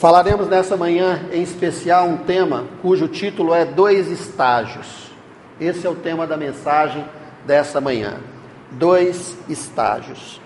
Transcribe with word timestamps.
Falaremos 0.00 0.48
nessa 0.48 0.76
manhã 0.76 1.24
em 1.32 1.42
especial 1.42 2.06
um 2.06 2.16
tema 2.16 2.64
cujo 2.82 3.08
título 3.08 3.54
é 3.54 3.64
Dois 3.64 4.10
Estágios. 4.10 5.10
Esse 5.60 5.86
é 5.86 5.90
o 5.90 5.94
tema 5.94 6.26
da 6.26 6.36
mensagem 6.36 7.04
dessa 7.46 7.80
manhã. 7.80 8.18
Dois 8.72 9.36
estágios. 9.48 10.40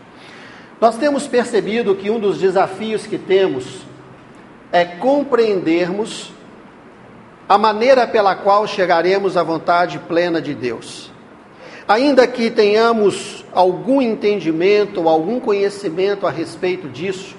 Nós 0.81 0.97
temos 0.97 1.27
percebido 1.27 1.97
que 1.97 2.11
um 2.11 2.21
dos 2.21 2.39
desafios 2.39 3.07
que 3.07 3.17
temos 3.17 3.81
é 4.71 4.85
compreendermos 4.85 6.31
a 7.49 7.57
maneira 7.57 8.07
pela 8.07 8.37
qual 8.37 8.67
chegaremos 8.67 9.37
à 9.37 9.43
vontade 9.43 9.99
plena 10.01 10.43
de 10.43 10.55
Deus. 10.55 11.11
Ainda 11.89 12.27
que 12.27 12.51
tenhamos 12.51 13.45
algum 13.53 14.03
entendimento, 14.03 15.09
algum 15.09 15.41
conhecimento 15.41 16.27
a 16.27 16.31
respeito 16.31 16.87
disso, 16.87 17.35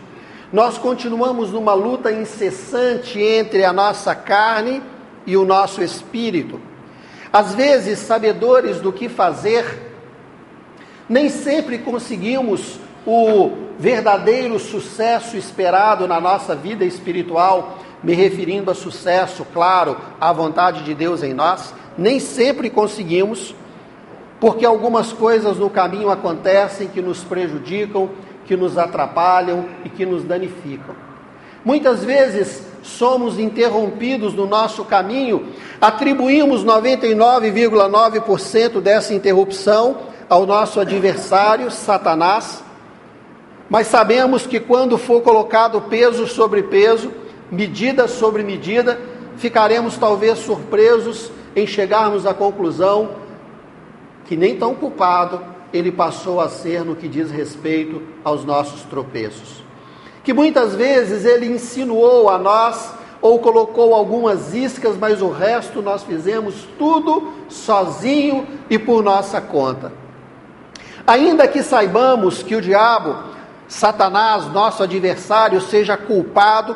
nós 0.52 0.77
continuamos 0.77 1.52
numa 1.52 1.73
luta 1.73 2.11
incessante 2.11 3.21
entre 3.21 3.64
a 3.64 3.71
nossa 3.71 4.15
carne 4.15 4.82
e 5.25 5.37
o 5.37 5.46
nosso 5.46 5.83
espírito. 5.83 6.60
Às 7.32 7.54
vezes, 7.54 8.00
sabedores 8.00 8.79
do 8.79 8.91
que 8.91 9.07
fazer, 9.07 9.64
nem 11.07 11.29
sempre 11.29 11.77
conseguimos 11.77 12.79
o 13.05 13.51
verdadeiro 13.77 14.60
sucesso 14.60 15.38
esperado 15.38 16.07
na 16.07 16.19
nossa 16.19 16.55
vida 16.55 16.83
espiritual, 16.83 17.77
me 18.04 18.13
referindo 18.13 18.71
a 18.71 18.75
sucesso, 18.75 19.46
claro, 19.54 19.97
à 20.19 20.33
vontade 20.33 20.83
de 20.83 20.96
Deus 20.96 21.21
em 21.21 21.33
nós, 21.33 21.74
nem 21.97 22.19
sempre 22.19 22.69
conseguimos, 22.69 23.54
porque 24.39 24.66
algumas 24.66 25.13
coisas 25.13 25.57
no 25.57 25.69
caminho 25.69 26.10
acontecem 26.10 26.88
que 26.88 27.02
nos 27.02 27.24
prejudicam, 27.24 28.10
que 28.50 28.58
nos 28.58 28.78
atrapalham 28.80 29.68
e 29.86 29.89
que 29.89 30.08
nos 30.08 30.24
danificam. 30.24 30.96
Muitas 31.64 32.03
vezes 32.03 32.64
somos 32.81 33.38
interrompidos 33.38 34.34
no 34.34 34.48
nosso 34.48 34.83
caminho, 34.83 35.50
atribuímos 35.80 36.66
99,9% 36.66 38.81
dessa 38.81 39.14
interrupção 39.14 39.97
ao 40.28 40.47
nosso 40.47 40.80
adversário, 40.80 41.69
Satanás, 41.69 42.64
mas 43.69 43.86
sabemos 43.86 44.47
que 44.47 44.59
quando 44.59 44.97
for 44.97 45.22
colocado 45.22 45.80
peso 45.81 46.25
sobre 46.25 46.63
peso, 46.63 47.11
medida 47.52 48.08
sobre 48.08 48.41
medida, 48.41 49.00
ficaremos 49.38 49.95
talvez 49.95 50.39
surpresos 50.39 51.31
em 51.56 51.67
chegarmos 51.67 52.25
à 52.25 52.34
conclusão 52.34 53.11
que 54.25 54.36
nem 54.36 54.58
tão 54.58 54.73
culpado 54.73 55.58
ele 55.73 55.92
passou 55.92 56.39
a 56.39 56.50
ser 56.50 56.84
no 56.84 56.95
que 56.95 57.08
diz 57.08 57.31
respeito 57.31 58.02
aos 58.23 58.44
nossos 58.44 58.81
tropeços. 58.84 59.64
Que 60.23 60.34
muitas 60.34 60.75
vezes 60.75 61.25
ele 61.25 61.48
insinuou 61.48 62.30
a 62.30 62.38
nós 62.38 62.94
ou 63.22 63.39
colocou 63.39 63.94
algumas 63.94 64.53
iscas, 64.53 64.97
mas 64.97 65.22
o 65.22 65.30
resto 65.30 65.81
nós 65.81 66.03
fizemos 66.03 66.67
tudo 66.78 67.34
sozinho 67.50 68.47
e 68.70 68.80
por 68.80 69.03
nossa 69.03 69.42
conta. 69.42 69.92
Ainda 71.06 71.47
que 71.47 71.64
saibamos 71.64 72.44
que 72.44 72.56
o 72.56 72.62
diabo, 72.62 73.16
Satanás, 73.67 74.45
nosso 74.52 74.84
adversário, 74.84 75.59
seja 75.59 75.97
culpado, 75.97 76.75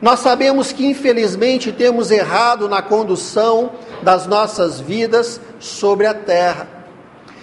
nós 0.00 0.20
sabemos 0.20 0.72
que 0.72 0.86
infelizmente 0.86 1.72
temos 1.72 2.10
errado 2.10 2.68
na 2.68 2.80
condução 2.80 3.72
das 4.02 4.26
nossas 4.26 4.80
vidas 4.80 5.40
sobre 5.58 6.06
a 6.06 6.14
terra. 6.14 6.79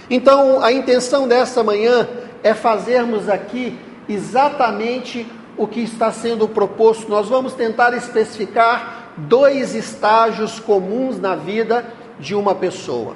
Então, 0.09 0.63
a 0.63 0.71
intenção 0.71 1.27
dessa 1.27 1.63
manhã 1.63 2.07
é 2.43 2.53
fazermos 2.53 3.27
aqui 3.27 3.77
exatamente 4.07 5.27
o 5.57 5.67
que 5.67 5.81
está 5.81 6.11
sendo 6.11 6.47
proposto. 6.47 7.09
Nós 7.09 7.27
vamos 7.27 7.53
tentar 7.53 7.93
especificar 7.93 9.11
dois 9.17 9.73
estágios 9.75 10.59
comuns 10.59 11.19
na 11.19 11.35
vida 11.35 11.85
de 12.19 12.35
uma 12.35 12.55
pessoa. 12.55 13.15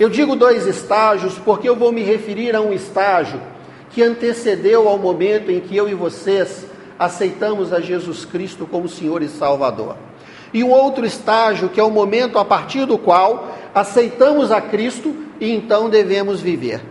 Eu 0.00 0.08
digo 0.08 0.34
dois 0.34 0.66
estágios 0.66 1.38
porque 1.38 1.68
eu 1.68 1.76
vou 1.76 1.92
me 1.92 2.02
referir 2.02 2.54
a 2.56 2.60
um 2.60 2.72
estágio 2.72 3.40
que 3.90 4.02
antecedeu 4.02 4.88
ao 4.88 4.98
momento 4.98 5.50
em 5.50 5.60
que 5.60 5.76
eu 5.76 5.88
e 5.88 5.94
vocês 5.94 6.66
aceitamos 6.98 7.72
a 7.72 7.80
Jesus 7.80 8.24
Cristo 8.24 8.66
como 8.66 8.88
Senhor 8.88 9.22
e 9.22 9.28
Salvador. 9.28 9.96
E 10.52 10.64
um 10.64 10.70
outro 10.70 11.04
estágio 11.04 11.68
que 11.68 11.78
é 11.78 11.84
o 11.84 11.90
momento 11.90 12.38
a 12.38 12.44
partir 12.44 12.86
do 12.86 12.98
qual 12.98 13.54
aceitamos 13.74 14.50
a 14.50 14.60
Cristo 14.60 15.14
e 15.40 15.52
então 15.52 15.88
devemos 15.88 16.40
viver. 16.40 16.82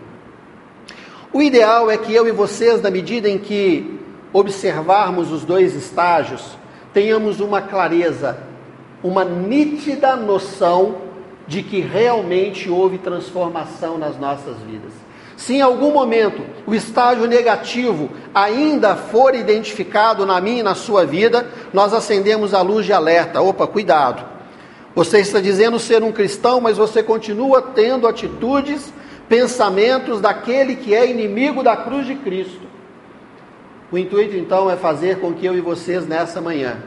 O 1.34 1.42
ideal 1.42 1.92
é 1.92 1.98
que 1.98 2.14
eu 2.14 2.28
e 2.28 2.32
vocês, 2.32 2.82
na 2.82 2.90
medida 2.90 3.28
em 3.28 3.38
que 3.38 4.00
observarmos 4.32 5.32
os 5.32 5.44
dois 5.44 5.76
estágios, 5.76 6.58
tenhamos 6.94 7.40
uma 7.40 7.62
clareza, 7.62 8.38
uma 9.04 9.26
nítida 9.26 10.16
noção 10.16 10.96
de 11.48 11.64
que 11.64 11.80
realmente 11.80 12.70
houve 12.70 12.98
transformação 12.98 13.98
nas 13.98 14.18
nossas 14.18 14.58
vidas. 14.60 15.07
Se 15.38 15.54
em 15.54 15.62
algum 15.62 15.94
momento 15.94 16.42
o 16.66 16.74
estágio 16.74 17.28
negativo 17.28 18.10
ainda 18.34 18.96
for 18.96 19.36
identificado 19.36 20.26
na 20.26 20.42
minha 20.42 20.60
e 20.62 20.64
na 20.64 20.74
sua 20.74 21.06
vida, 21.06 21.48
nós 21.72 21.94
acendemos 21.94 22.56
a 22.56 22.62
luz 22.62 22.88
de 22.88 22.92
alerta. 22.92 23.40
Opa, 23.40 23.68
cuidado. 23.68 24.26
Você 24.96 25.20
está 25.20 25.40
dizendo 25.40 25.78
ser 25.78 26.02
um 26.02 26.12
cristão, 26.12 26.60
mas 26.60 26.76
você 26.76 27.04
continua 27.04 27.62
tendo 27.62 28.08
atitudes, 28.08 28.92
pensamentos 29.30 30.20
daquele 30.20 30.76
que 30.76 30.96
é 30.96 31.08
inimigo 31.08 31.62
da 31.62 31.78
cruz 31.78 32.08
de 32.08 32.16
Cristo. 32.16 32.66
O 33.92 33.98
intuito 33.98 34.36
então 34.36 34.70
é 34.72 34.76
fazer 34.76 35.20
com 35.20 35.34
que 35.34 35.46
eu 35.46 35.56
e 35.56 35.62
vocês 35.62 36.08
nessa 36.08 36.42
manhã 36.42 36.78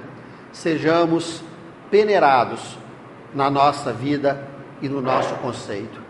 sejamos 0.53 1.41
peneirados 1.89 2.77
na 3.33 3.49
nossa 3.49 3.93
vida 3.93 4.45
e 4.83 4.89
no 4.89 5.01
nosso 5.01 5.37
conceito. 5.37 6.10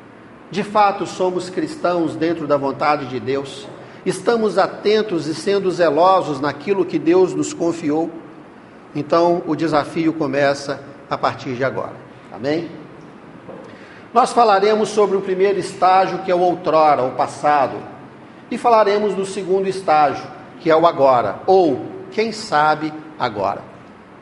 De 0.51 0.65
fato, 0.65 1.07
somos 1.07 1.49
cristãos 1.49 2.17
dentro 2.17 2.47
da 2.47 2.57
vontade 2.57 3.07
de 3.07 3.21
Deus. 3.21 3.69
Estamos 4.05 4.59
atentos 4.59 5.27
e 5.29 5.35
sendo 5.35 5.71
zelosos 5.71 6.41
naquilo 6.41 6.85
que 6.85 6.99
Deus 6.99 7.35
nos 7.35 7.53
confiou. 7.53 8.11
Então, 8.95 9.43
o 9.47 9.55
desafio 9.55 10.13
começa 10.13 10.83
a 11.09 11.17
partir 11.17 11.55
de 11.55 11.63
agora. 11.63 11.95
Amém? 12.33 12.69
Nós 14.13 14.33
falaremos 14.33 14.89
sobre 14.89 15.17
o 15.17 15.21
primeiro 15.21 15.61
estágio, 15.61 16.19
que 16.25 16.33
é 16.33 16.35
o 16.35 16.41
outrora, 16.41 17.05
o 17.05 17.13
passado, 17.13 17.77
e 18.51 18.59
falaremos 18.59 19.15
do 19.15 19.25
segundo 19.25 19.69
estágio, 19.69 20.27
que 20.59 20.69
é 20.69 20.75
o 20.75 20.85
agora, 20.85 21.43
ou, 21.47 21.87
quem 22.11 22.33
sabe, 22.33 22.93
agora. 23.17 23.63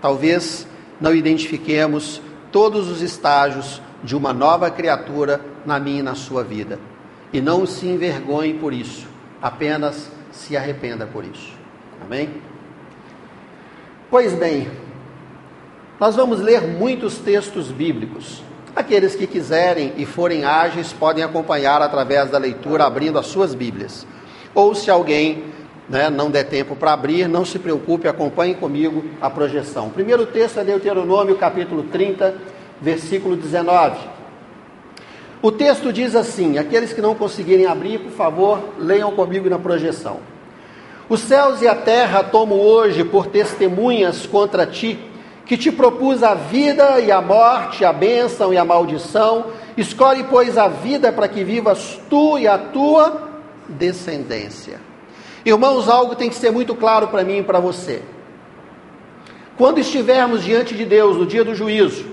Talvez 0.03 0.67
não 1.01 1.15
identifiquemos 1.15 2.21
todos 2.53 2.91
os 2.91 3.01
estágios 3.01 3.81
de 4.05 4.15
uma 4.15 4.35
nova 4.35 4.71
criatura 4.71 5.41
na 5.69 5.79
minha 5.79 6.01
e 6.01 6.03
na 6.03 6.15
sua 6.15 6.43
vida. 6.43 6.81
E 7.33 7.41
não 7.41 7.67
se 7.67 7.87
envergonhe 7.87 8.55
por 8.55 8.73
isso, 8.73 9.07
apenas 9.41 10.11
se 10.33 10.57
arrependa 10.57 11.07
por 11.07 11.25
isso. 11.25 11.53
Amém? 12.03 12.31
Pois 14.11 14.33
bem, 14.33 14.69
nós 16.01 16.17
vamos 16.17 16.41
ler 16.41 16.63
muitos 16.63 17.19
textos 17.19 17.71
bíblicos. 17.71 18.43
Aqueles 18.75 19.15
que 19.15 19.27
quiserem 19.27 19.93
e 19.97 20.07
forem 20.07 20.45
ágeis 20.45 20.93
podem 20.93 21.23
acompanhar 21.23 21.83
através 21.83 22.31
da 22.31 22.39
leitura, 22.39 22.85
abrindo 22.85 23.19
as 23.19 23.27
suas 23.27 23.55
Bíblias. 23.55 24.07
Ou 24.55 24.75
se 24.75 24.91
alguém 24.91 25.45
né, 25.89 26.09
não 26.09 26.31
der 26.31 26.45
tempo 26.45 26.77
para 26.77 26.93
abrir, 26.93 27.29
não 27.29 27.45
se 27.45 27.59
preocupe, 27.59 28.09
acompanhe 28.09 28.55
comigo 28.55 29.05
a 29.21 29.29
projeção. 29.29 29.89
O 29.89 29.91
primeiro 29.91 30.25
texto 30.27 30.61
é 30.61 30.65
Deuteronômio, 30.65 31.37
capítulo 31.37 31.83
30, 31.85 32.35
versículo 32.81 33.37
19. 33.37 34.18
O 35.41 35.53
texto 35.53 35.93
diz 35.93 36.15
assim: 36.17 36.59
aqueles 36.59 36.93
que 36.93 37.01
não 37.01 37.15
conseguirem 37.15 37.67
abrir, 37.67 37.99
por 38.01 38.13
favor, 38.13 38.61
leiam 38.79 39.13
comigo 39.13 39.49
na 39.49 39.59
projeção. 39.59 40.19
Os 41.09 41.21
céus 41.21 41.63
e 41.63 41.69
a 41.69 41.75
terra 41.75 42.23
tomo 42.23 42.55
hoje 42.57 43.05
por 43.05 43.27
testemunhas 43.27 44.27
contra 44.27 44.67
ti 44.67 44.99
que 45.47 45.57
te 45.57 45.73
propus 45.73 46.23
a 46.23 46.35
vida 46.35 47.01
e 47.01 47.11
a 47.11 47.23
morte, 47.23 47.83
a 47.83 47.93
bênção 47.93 48.53
e 48.53 48.59
a 48.59 48.65
maldição. 48.65 49.47
Escolhe, 49.79 50.25
pois, 50.25 50.59
a 50.59 50.69
vida 50.69 51.11
para 51.11 51.27
que 51.27 51.43
vivas 51.43 51.99
tu 52.11 52.39
e 52.39 52.47
a 52.47 52.59
tua 52.59 53.31
descendência. 53.67 54.79
Irmãos, 55.47 55.89
algo 55.89 56.15
tem 56.15 56.29
que 56.29 56.35
ser 56.35 56.51
muito 56.51 56.75
claro 56.75 57.09
para 57.09 57.25
mim 57.25 57.39
e 57.39 57.43
para 57.43 57.59
você. 57.59 58.03
Quando 59.57 59.79
estivermos 59.79 60.45
diante 60.45 60.75
de 60.75 60.85
Deus 60.85 61.17
no 61.17 61.25
dia 61.25 61.43
do 61.43 61.55
juízo, 61.55 62.05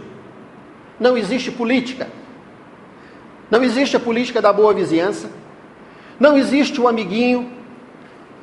não 0.97 1.17
existe 1.17 1.51
política. 1.51 2.07
Não 3.49 3.63
existe 3.63 3.95
a 3.95 3.99
política 3.99 4.41
da 4.41 4.51
boa 4.51 4.73
vizinhança. 4.73 5.29
Não 6.19 6.37
existe 6.37 6.79
o 6.79 6.87
amiguinho. 6.87 7.51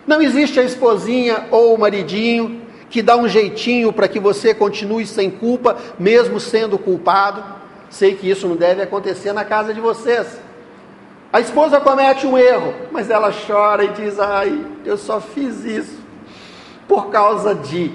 Não 0.06 0.20
existe 0.20 0.58
a 0.58 0.62
esposinha 0.62 1.46
ou 1.50 1.74
o 1.74 1.78
maridinho 1.78 2.62
que 2.90 3.02
dá 3.02 3.16
um 3.16 3.26
jeitinho 3.26 3.92
para 3.92 4.06
que 4.06 4.20
você 4.20 4.54
continue 4.54 5.06
sem 5.06 5.30
culpa, 5.30 5.78
mesmo 5.98 6.38
sendo 6.38 6.78
culpado. 6.78 7.42
Sei 7.88 8.14
que 8.14 8.28
isso 8.28 8.46
não 8.46 8.56
deve 8.56 8.82
acontecer 8.82 9.32
na 9.32 9.44
casa 9.44 9.72
de 9.72 9.80
vocês. 9.80 10.38
A 11.32 11.40
esposa 11.40 11.80
comete 11.80 12.26
um 12.26 12.36
erro, 12.36 12.74
mas 12.90 13.08
ela 13.08 13.32
chora 13.32 13.84
e 13.84 13.88
diz: 13.88 14.20
Ai, 14.20 14.66
eu 14.84 14.98
só 14.98 15.20
fiz 15.20 15.64
isso 15.64 16.02
por 16.86 17.10
causa 17.10 17.54
de. 17.54 17.90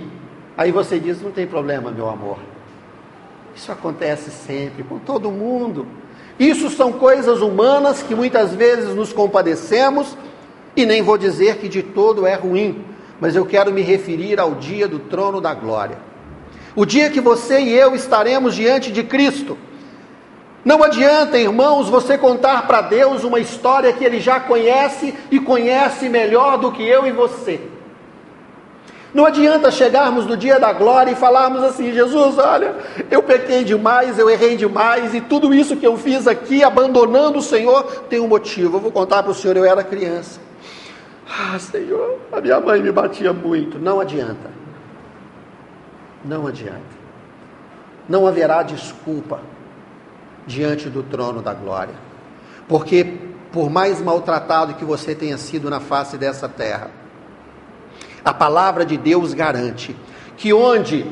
Aí 0.58 0.72
você 0.72 1.00
diz: 1.00 1.22
não 1.22 1.32
tem 1.32 1.46
problema, 1.46 1.92
meu 1.92 2.10
amor. 2.10 2.40
Isso 3.56 3.72
acontece 3.72 4.32
sempre, 4.32 4.84
com 4.84 4.98
todo 4.98 5.32
mundo. 5.32 5.86
Isso 6.40 6.70
são 6.70 6.92
coisas 6.92 7.42
humanas 7.42 8.04
que 8.04 8.14
muitas 8.14 8.54
vezes 8.54 8.94
nos 8.94 9.12
compadecemos, 9.12 10.16
e 10.76 10.86
nem 10.86 11.02
vou 11.02 11.18
dizer 11.18 11.58
que 11.58 11.68
de 11.68 11.82
todo 11.82 12.28
é 12.28 12.36
ruim, 12.36 12.86
mas 13.20 13.36
eu 13.36 13.46
quero 13.46 13.74
me 13.74 13.82
referir 13.82 14.40
ao 14.40 14.54
dia 14.56 14.88
do 14.88 15.00
trono 15.00 15.42
da 15.42 15.54
glória. 15.54 15.98
O 16.76 16.86
dia 16.86 17.10
que 17.10 17.20
você 17.20 17.60
e 17.60 17.74
eu 17.74 17.96
estaremos 17.96 18.54
diante 18.54 18.92
de 18.92 19.02
Cristo. 19.02 19.58
Não 20.64 20.84
adianta, 20.84 21.38
irmãos, 21.38 21.90
você 21.90 22.18
contar 22.18 22.68
para 22.68 22.82
Deus 22.82 23.24
uma 23.24 23.40
história 23.40 23.92
que 23.94 24.04
Ele 24.04 24.20
já 24.20 24.40
conhece 24.40 25.16
e 25.32 25.40
conhece 25.40 26.08
melhor 26.08 26.58
do 26.58 26.72
que 26.72 26.88
eu 26.88 27.08
e 27.08 27.12
você. 27.12 27.60
Não 29.18 29.26
adianta 29.26 29.72
chegarmos 29.72 30.28
no 30.28 30.38
dia 30.38 30.60
da 30.60 30.72
glória 30.72 31.10
e 31.10 31.16
falarmos 31.16 31.64
assim: 31.64 31.92
Jesus, 31.92 32.38
olha, 32.38 32.76
eu 33.10 33.24
pequei 33.24 33.64
demais, 33.64 34.20
eu 34.20 34.30
errei 34.30 34.56
demais, 34.56 35.12
e 35.16 35.20
tudo 35.20 35.56
isso 35.56 35.76
que 35.76 35.88
eu 35.88 35.98
fiz 35.98 36.28
aqui, 36.28 36.64
abandonando 36.64 37.40
o 37.40 37.42
Senhor, 37.42 37.84
tem 38.08 38.20
um 38.20 38.28
motivo. 38.28 38.78
Eu 38.78 38.80
vou 38.80 38.92
contar 38.92 39.24
para 39.24 39.32
o 39.32 39.34
Senhor: 39.34 39.58
eu 39.58 39.66
era 39.66 39.84
criança. 39.84 40.40
Ah, 41.28 41.58
Senhor, 41.58 42.20
a 42.32 42.40
minha 42.40 42.60
mãe 42.60 42.80
me 42.80 42.92
batia 42.92 43.34
muito. 43.34 43.80
Não 43.80 44.00
adianta. 44.00 44.52
Não 46.24 46.46
adianta. 46.46 46.96
Não 48.08 48.28
haverá 48.28 48.62
desculpa 48.62 49.40
diante 50.46 50.90
do 50.90 51.02
trono 51.02 51.42
da 51.42 51.56
glória. 51.56 51.96
Porque, 52.68 53.18
por 53.52 53.68
mais 53.68 54.00
maltratado 54.00 54.76
que 54.76 54.86
você 54.86 55.16
tenha 55.16 55.40
sido 55.40 55.72
na 55.72 55.80
face 55.80 56.20
dessa 56.20 56.48
terra, 56.48 56.92
a 58.24 58.34
palavra 58.34 58.86
de 58.86 58.98
Deus 58.98 59.34
garante 59.34 59.96
que 60.38 60.54
onde 60.54 61.06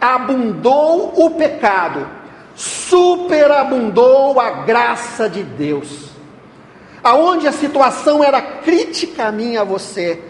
abundou 0.00 1.12
o 1.16 1.30
pecado, 1.30 2.06
superabundou 2.54 4.38
a 4.38 4.50
graça 4.50 5.28
de 5.28 5.42
Deus. 5.42 6.10
Aonde 7.02 7.48
a 7.48 7.52
situação 7.52 8.22
era 8.22 8.40
crítica 8.40 9.26
a 9.26 9.32
mim 9.32 9.56
a 9.56 9.64
você, 9.64 10.22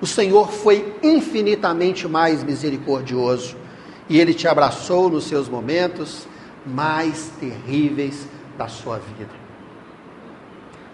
o 0.00 0.06
Senhor 0.06 0.52
foi 0.52 0.94
infinitamente 1.02 2.06
mais 2.06 2.44
misericordioso 2.44 3.56
e 4.08 4.20
ele 4.20 4.34
te 4.34 4.46
abraçou 4.46 5.10
nos 5.10 5.24
seus 5.24 5.48
momentos 5.48 6.26
mais 6.64 7.30
terríveis 7.40 8.26
da 8.56 8.68
sua 8.68 8.98
vida. 8.98 9.30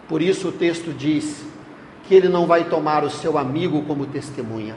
Por 0.08 0.22
isso 0.22 0.48
o 0.48 0.52
texto 0.52 0.92
diz: 0.92 1.44
que 2.06 2.14
ele 2.14 2.28
não 2.28 2.46
vai 2.46 2.64
tomar 2.64 3.04
o 3.04 3.10
seu 3.10 3.38
amigo 3.38 3.82
como 3.82 4.06
testemunha. 4.06 4.76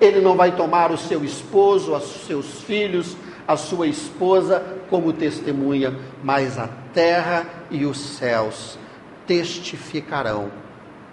Ele 0.00 0.20
não 0.20 0.36
vai 0.36 0.56
tomar 0.56 0.90
o 0.90 0.98
seu 0.98 1.24
esposo, 1.24 1.94
os 1.94 2.26
seus 2.26 2.62
filhos, 2.62 3.16
a 3.46 3.56
sua 3.56 3.86
esposa 3.86 4.62
como 4.88 5.12
testemunha, 5.12 5.96
mas 6.22 6.58
a 6.58 6.68
terra 6.92 7.46
e 7.70 7.84
os 7.84 7.98
céus 7.98 8.78
testificarão 9.26 10.50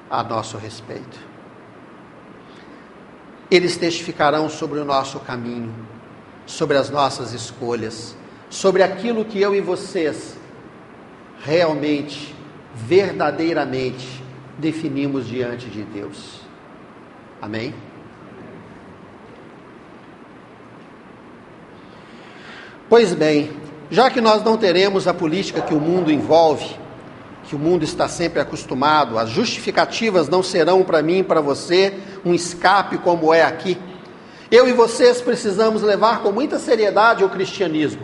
a 0.09 0.23
nosso 0.23 0.57
respeito. 0.57 1.19
Eles 3.49 3.77
testificarão 3.77 4.49
sobre 4.49 4.79
o 4.79 4.85
nosso 4.85 5.19
caminho, 5.19 5.73
sobre 6.45 6.77
as 6.77 6.89
nossas 6.89 7.33
escolhas, 7.33 8.15
sobre 8.49 8.83
aquilo 8.83 9.25
que 9.25 9.41
eu 9.41 9.55
e 9.55 9.61
vocês 9.61 10.37
realmente, 11.43 12.35
verdadeiramente 12.75 14.18
definimos 14.59 15.27
diante 15.27 15.67
de 15.69 15.83
Deus. 15.83 16.41
Amém? 17.41 17.73
Pois 22.89 23.13
bem, 23.13 23.51
já 23.89 24.09
que 24.09 24.19
nós 24.19 24.43
não 24.43 24.57
teremos 24.57 25.07
a 25.07 25.13
política 25.13 25.61
que 25.61 25.73
o 25.73 25.79
mundo 25.79 26.11
envolve, 26.11 26.75
que 27.45 27.55
o 27.55 27.59
mundo 27.59 27.83
está 27.83 28.07
sempre 28.07 28.39
acostumado, 28.39 29.17
as 29.17 29.29
justificativas 29.29 30.27
não 30.27 30.43
serão 30.43 30.83
para 30.83 31.01
mim 31.01 31.19
e 31.19 31.23
para 31.23 31.39
você 31.39 31.93
um 32.25 32.33
escape 32.33 32.97
como 32.97 33.33
é 33.33 33.43
aqui. 33.43 33.77
Eu 34.51 34.67
e 34.67 34.73
vocês 34.73 35.21
precisamos 35.21 35.81
levar 35.81 36.21
com 36.21 36.31
muita 36.31 36.59
seriedade 36.59 37.23
o 37.23 37.29
cristianismo. 37.29 38.01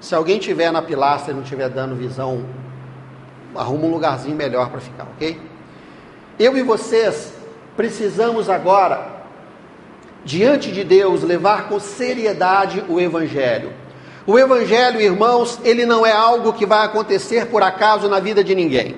Se 0.00 0.14
alguém 0.14 0.38
tiver 0.38 0.70
na 0.70 0.82
pilastra 0.82 1.32
e 1.32 1.34
não 1.34 1.42
estiver 1.42 1.68
dando 1.68 1.94
visão 1.94 2.44
arruma 3.54 3.86
um 3.86 3.90
lugarzinho 3.90 4.36
melhor 4.36 4.70
para 4.70 4.80
ficar, 4.80 5.04
ok? 5.14 5.40
Eu 6.38 6.56
e 6.56 6.62
vocês 6.62 7.32
precisamos 7.76 8.48
agora, 8.50 9.24
diante 10.24 10.72
de 10.72 10.82
Deus, 10.82 11.22
levar 11.22 11.68
com 11.68 11.78
seriedade 11.78 12.84
o 12.88 13.00
Evangelho. 13.00 13.72
O 14.26 14.38
Evangelho, 14.38 15.00
irmãos, 15.00 15.60
ele 15.62 15.86
não 15.86 16.04
é 16.04 16.12
algo 16.12 16.52
que 16.52 16.66
vai 16.66 16.84
acontecer 16.84 17.46
por 17.46 17.62
acaso 17.62 18.08
na 18.08 18.18
vida 18.18 18.42
de 18.42 18.54
ninguém. 18.54 18.96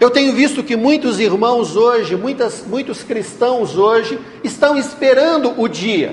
Eu 0.00 0.10
tenho 0.10 0.32
visto 0.32 0.64
que 0.64 0.74
muitos 0.74 1.20
irmãos 1.20 1.76
hoje, 1.76 2.16
muitas, 2.16 2.66
muitos 2.66 3.04
cristãos 3.04 3.78
hoje, 3.78 4.18
estão 4.42 4.76
esperando 4.76 5.54
o 5.56 5.68
dia, 5.68 6.12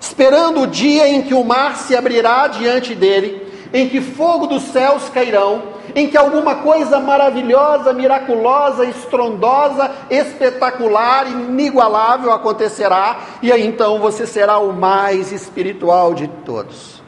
esperando 0.00 0.62
o 0.62 0.66
dia 0.66 1.08
em 1.08 1.22
que 1.22 1.34
o 1.34 1.44
mar 1.44 1.76
se 1.76 1.94
abrirá 1.94 2.48
diante 2.48 2.92
dele, 2.94 3.46
em 3.72 3.88
que 3.88 4.00
fogo 4.00 4.48
dos 4.48 4.64
céus 4.64 5.08
cairão 5.08 5.74
em 5.94 6.08
que 6.08 6.16
alguma 6.16 6.56
coisa 6.56 6.98
maravilhosa, 6.98 7.92
miraculosa, 7.92 8.84
estrondosa, 8.84 9.90
espetacular, 10.10 11.30
inigualável 11.30 12.32
acontecerá, 12.32 13.20
e 13.40 13.52
aí 13.52 13.64
então 13.64 14.00
você 14.00 14.26
será 14.26 14.58
o 14.58 14.72
mais 14.72 15.30
espiritual 15.30 16.12
de 16.12 16.26
todos. 16.44 17.00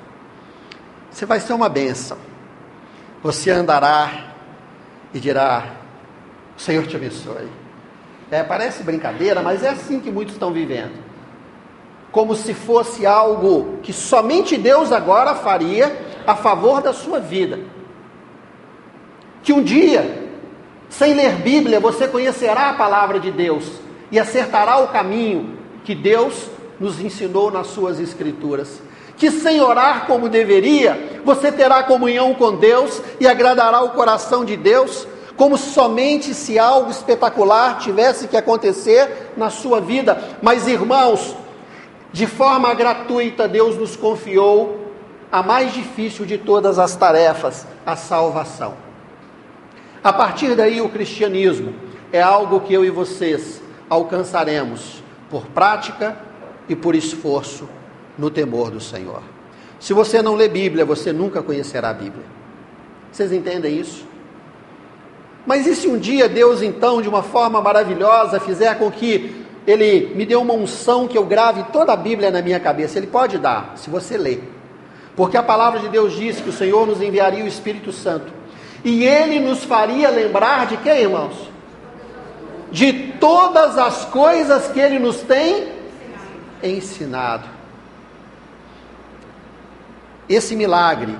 Você 1.10 1.26
vai 1.26 1.40
ser 1.40 1.52
uma 1.52 1.68
bênção. 1.68 2.16
Você 3.22 3.50
andará 3.50 4.10
e 5.12 5.18
dirá: 5.18 5.64
O 6.56 6.60
Senhor 6.60 6.86
te 6.86 6.94
abençoe. 6.94 7.48
É, 8.30 8.42
parece 8.42 8.82
brincadeira, 8.82 9.42
mas 9.42 9.64
é 9.64 9.70
assim 9.70 9.98
que 9.98 10.10
muitos 10.10 10.34
estão 10.34 10.52
vivendo. 10.52 11.04
Como 12.12 12.36
se 12.36 12.54
fosse 12.54 13.04
algo 13.04 13.78
que 13.82 13.92
somente 13.92 14.56
Deus 14.56 14.92
agora 14.92 15.34
faria 15.34 15.96
a 16.26 16.36
favor 16.36 16.80
da 16.80 16.92
sua 16.92 17.18
vida 17.18 17.75
que 19.46 19.52
um 19.52 19.62
dia, 19.62 20.28
sem 20.88 21.14
ler 21.14 21.34
Bíblia, 21.36 21.78
você 21.78 22.08
conhecerá 22.08 22.70
a 22.70 22.74
palavra 22.74 23.20
de 23.20 23.30
Deus 23.30 23.64
e 24.10 24.18
acertará 24.18 24.78
o 24.78 24.88
caminho 24.88 25.56
que 25.84 25.94
Deus 25.94 26.50
nos 26.80 26.98
ensinou 26.98 27.48
nas 27.52 27.68
suas 27.68 28.00
Escrituras. 28.00 28.82
Que 29.16 29.30
sem 29.30 29.60
orar 29.60 30.04
como 30.08 30.28
deveria, 30.28 31.20
você 31.24 31.52
terá 31.52 31.84
comunhão 31.84 32.34
com 32.34 32.56
Deus 32.56 33.00
e 33.20 33.28
agradará 33.28 33.82
o 33.82 33.90
coração 33.90 34.44
de 34.44 34.56
Deus, 34.56 35.06
como 35.36 35.56
somente 35.56 36.34
se 36.34 36.58
algo 36.58 36.90
espetacular 36.90 37.78
tivesse 37.78 38.26
que 38.26 38.36
acontecer 38.36 39.30
na 39.36 39.48
sua 39.48 39.80
vida. 39.80 40.20
Mas, 40.42 40.66
irmãos, 40.66 41.36
de 42.12 42.26
forma 42.26 42.74
gratuita, 42.74 43.46
Deus 43.46 43.78
nos 43.78 43.94
confiou 43.94 44.90
a 45.30 45.40
mais 45.40 45.72
difícil 45.72 46.26
de 46.26 46.36
todas 46.36 46.80
as 46.80 46.96
tarefas, 46.96 47.64
a 47.86 47.94
salvação. 47.94 48.85
A 50.06 50.12
partir 50.12 50.54
daí, 50.54 50.80
o 50.80 50.88
cristianismo 50.88 51.74
é 52.12 52.22
algo 52.22 52.60
que 52.60 52.72
eu 52.72 52.84
e 52.84 52.90
vocês 52.90 53.60
alcançaremos 53.90 55.02
por 55.28 55.46
prática 55.46 56.16
e 56.68 56.76
por 56.76 56.94
esforço 56.94 57.68
no 58.16 58.30
temor 58.30 58.70
do 58.70 58.80
Senhor. 58.80 59.20
Se 59.80 59.92
você 59.92 60.22
não 60.22 60.36
lê 60.36 60.46
Bíblia, 60.48 60.84
você 60.84 61.12
nunca 61.12 61.42
conhecerá 61.42 61.90
a 61.90 61.92
Bíblia. 61.92 62.24
Vocês 63.10 63.32
entendem 63.32 63.80
isso? 63.80 64.06
Mas 65.44 65.66
e 65.66 65.74
se 65.74 65.88
um 65.88 65.98
dia 65.98 66.28
Deus, 66.28 66.62
então, 66.62 67.02
de 67.02 67.08
uma 67.08 67.24
forma 67.24 67.60
maravilhosa, 67.60 68.38
fizer 68.38 68.78
com 68.78 68.88
que 68.92 69.44
Ele 69.66 70.14
me 70.14 70.24
dê 70.24 70.36
uma 70.36 70.54
unção 70.54 71.08
que 71.08 71.18
eu 71.18 71.26
grave 71.26 71.64
toda 71.72 71.92
a 71.92 71.96
Bíblia 71.96 72.30
na 72.30 72.40
minha 72.40 72.60
cabeça? 72.60 72.96
Ele 72.96 73.08
pode 73.08 73.38
dar, 73.38 73.72
se 73.74 73.90
você 73.90 74.16
ler. 74.16 74.52
Porque 75.16 75.36
a 75.36 75.42
palavra 75.42 75.80
de 75.80 75.88
Deus 75.88 76.12
diz 76.12 76.38
que 76.40 76.50
o 76.50 76.52
Senhor 76.52 76.86
nos 76.86 77.02
enviaria 77.02 77.42
o 77.42 77.48
Espírito 77.48 77.90
Santo 77.90 78.45
e 78.86 79.04
ele 79.04 79.40
nos 79.40 79.64
faria 79.64 80.08
lembrar 80.10 80.68
de 80.68 80.76
quê, 80.76 80.90
irmãos? 80.90 81.50
De 82.70 82.92
todas 83.18 83.76
as 83.76 84.04
coisas 84.04 84.68
que 84.68 84.78
ele 84.78 85.00
nos 85.00 85.22
tem 85.22 85.72
ensinado. 86.62 87.48
Esse 90.28 90.54
milagre 90.54 91.18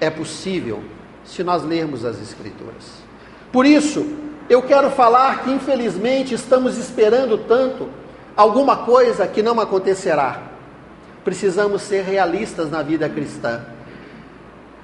é 0.00 0.08
possível 0.08 0.80
se 1.24 1.42
nós 1.42 1.64
lermos 1.64 2.04
as 2.04 2.22
Escrituras. 2.22 3.02
Por 3.50 3.66
isso, 3.66 4.06
eu 4.48 4.62
quero 4.62 4.88
falar 4.88 5.42
que 5.42 5.50
infelizmente 5.50 6.34
estamos 6.34 6.78
esperando 6.78 7.36
tanto 7.36 7.88
alguma 8.36 8.76
coisa 8.76 9.26
que 9.26 9.42
não 9.42 9.58
acontecerá. 9.58 10.40
Precisamos 11.24 11.82
ser 11.82 12.04
realistas 12.04 12.70
na 12.70 12.80
vida 12.80 13.08
cristã. 13.08 13.60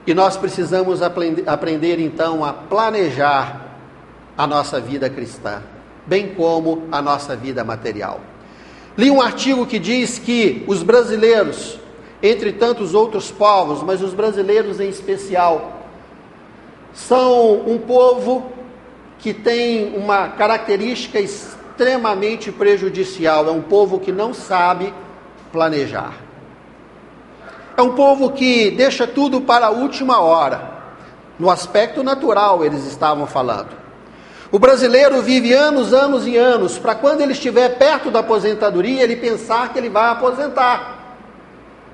E 0.06 0.12
nós 0.12 0.36
precisamos 0.36 1.00
aprender 1.02 1.98
então 1.98 2.44
a 2.44 2.52
planejar 2.52 3.78
a 4.36 4.46
nossa 4.46 4.80
vida 4.80 5.08
cristã, 5.08 5.62
bem 6.06 6.34
como 6.34 6.82
a 6.92 7.00
nossa 7.00 7.34
vida 7.34 7.64
material. 7.64 8.20
Li 8.96 9.10
um 9.10 9.20
artigo 9.20 9.66
que 9.66 9.78
diz 9.78 10.18
que 10.18 10.64
os 10.66 10.82
brasileiros, 10.82 11.78
entre 12.22 12.52
tantos 12.52 12.94
outros 12.94 13.30
povos, 13.30 13.82
mas 13.82 14.02
os 14.02 14.12
brasileiros 14.12 14.78
em 14.78 14.88
especial, 14.88 15.88
são 16.92 17.62
um 17.66 17.78
povo 17.78 18.52
que 19.18 19.32
tem 19.32 19.96
uma 19.96 20.28
característica 20.28 21.18
extremamente 21.18 22.52
prejudicial, 22.52 23.48
é 23.48 23.50
um 23.50 23.62
povo 23.62 23.98
que 23.98 24.12
não 24.12 24.34
sabe 24.34 24.92
planejar. 25.50 26.23
É 27.76 27.82
um 27.82 27.94
povo 27.94 28.30
que 28.30 28.70
deixa 28.70 29.06
tudo 29.06 29.40
para 29.40 29.66
a 29.66 29.70
última 29.70 30.20
hora. 30.20 30.72
No 31.38 31.50
aspecto 31.50 32.02
natural, 32.02 32.64
eles 32.64 32.86
estavam 32.86 33.26
falando. 33.26 33.70
O 34.52 34.58
brasileiro 34.58 35.20
vive 35.20 35.52
anos, 35.52 35.92
anos 35.92 36.26
e 36.26 36.36
anos, 36.36 36.78
para 36.78 36.94
quando 36.94 37.20
ele 37.20 37.32
estiver 37.32 37.76
perto 37.76 38.10
da 38.10 38.20
aposentadoria, 38.20 39.02
ele 39.02 39.16
pensar 39.16 39.72
que 39.72 39.78
ele 39.78 39.88
vai 39.88 40.10
aposentar. 40.10 41.16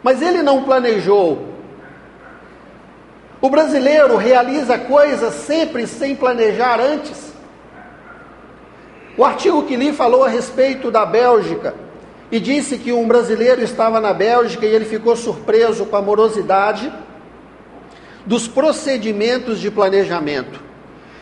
Mas 0.02 0.20
ele 0.20 0.42
não 0.42 0.62
planejou. 0.64 1.48
O 3.40 3.48
brasileiro 3.48 4.16
realiza 4.16 4.78
coisas 4.78 5.32
sempre 5.32 5.86
sem 5.86 6.14
planejar 6.14 6.78
antes. 6.78 7.32
O 9.16 9.24
artigo 9.24 9.62
que 9.62 9.76
li 9.76 9.94
falou 9.94 10.24
a 10.24 10.28
respeito 10.28 10.90
da 10.90 11.06
Bélgica 11.06 11.74
e 12.30 12.38
disse 12.38 12.78
que 12.78 12.92
um 12.92 13.08
brasileiro 13.08 13.62
estava 13.62 14.00
na 14.00 14.12
Bélgica 14.12 14.64
e 14.64 14.72
ele 14.72 14.84
ficou 14.84 15.16
surpreso 15.16 15.84
com 15.86 15.96
a 15.96 16.02
morosidade 16.02 16.92
dos 18.24 18.46
procedimentos 18.46 19.58
de 19.58 19.70
planejamento. 19.70 20.60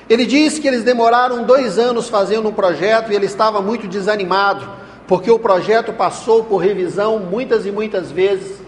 Ele 0.09 0.27
diz 0.27 0.59
que 0.59 0.69
eles 0.69 0.85
demoraram 0.85 1.45
dois 1.45 1.79
anos 1.79 2.09
fazendo 2.09 2.49
um 2.49 2.53
projeto 2.53 3.11
e 3.11 3.15
ele 3.15 3.27
estava 3.27 3.61
muito 3.63 3.87
desanimado, 3.87 4.69
porque 5.07 5.31
o 5.31 5.39
projeto 5.39 5.93
passou 5.93 6.45
por 6.45 6.59
revisão 6.59 7.19
muitas 7.19 7.65
e 7.65 7.71
muitas 7.71 8.11
vezes. 8.11 8.59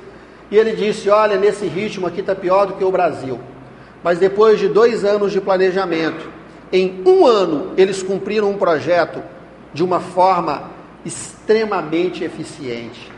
E 0.51 0.57
ele 0.57 0.73
disse: 0.73 1.09
Olha, 1.09 1.39
nesse 1.39 1.67
ritmo 1.67 2.07
aqui 2.07 2.21
está 2.21 2.35
pior 2.35 2.67
do 2.67 2.75
que 2.75 2.85
o 2.85 2.91
Brasil. 2.91 3.39
Mas 4.03 4.19
depois 4.19 4.59
de 4.59 4.69
dois 4.69 5.05
anos 5.05 5.33
de 5.33 5.41
planejamento, 5.41 6.29
em 6.73 7.03
um 7.07 7.27
ano 7.27 7.73
eles 7.77 8.03
cumpriram 8.03 8.51
um 8.51 8.57
projeto 8.57 9.23
de 9.73 9.83
uma 9.83 10.01
forma 10.01 10.80
extremamente 11.05 12.25
eficiente. 12.25 13.11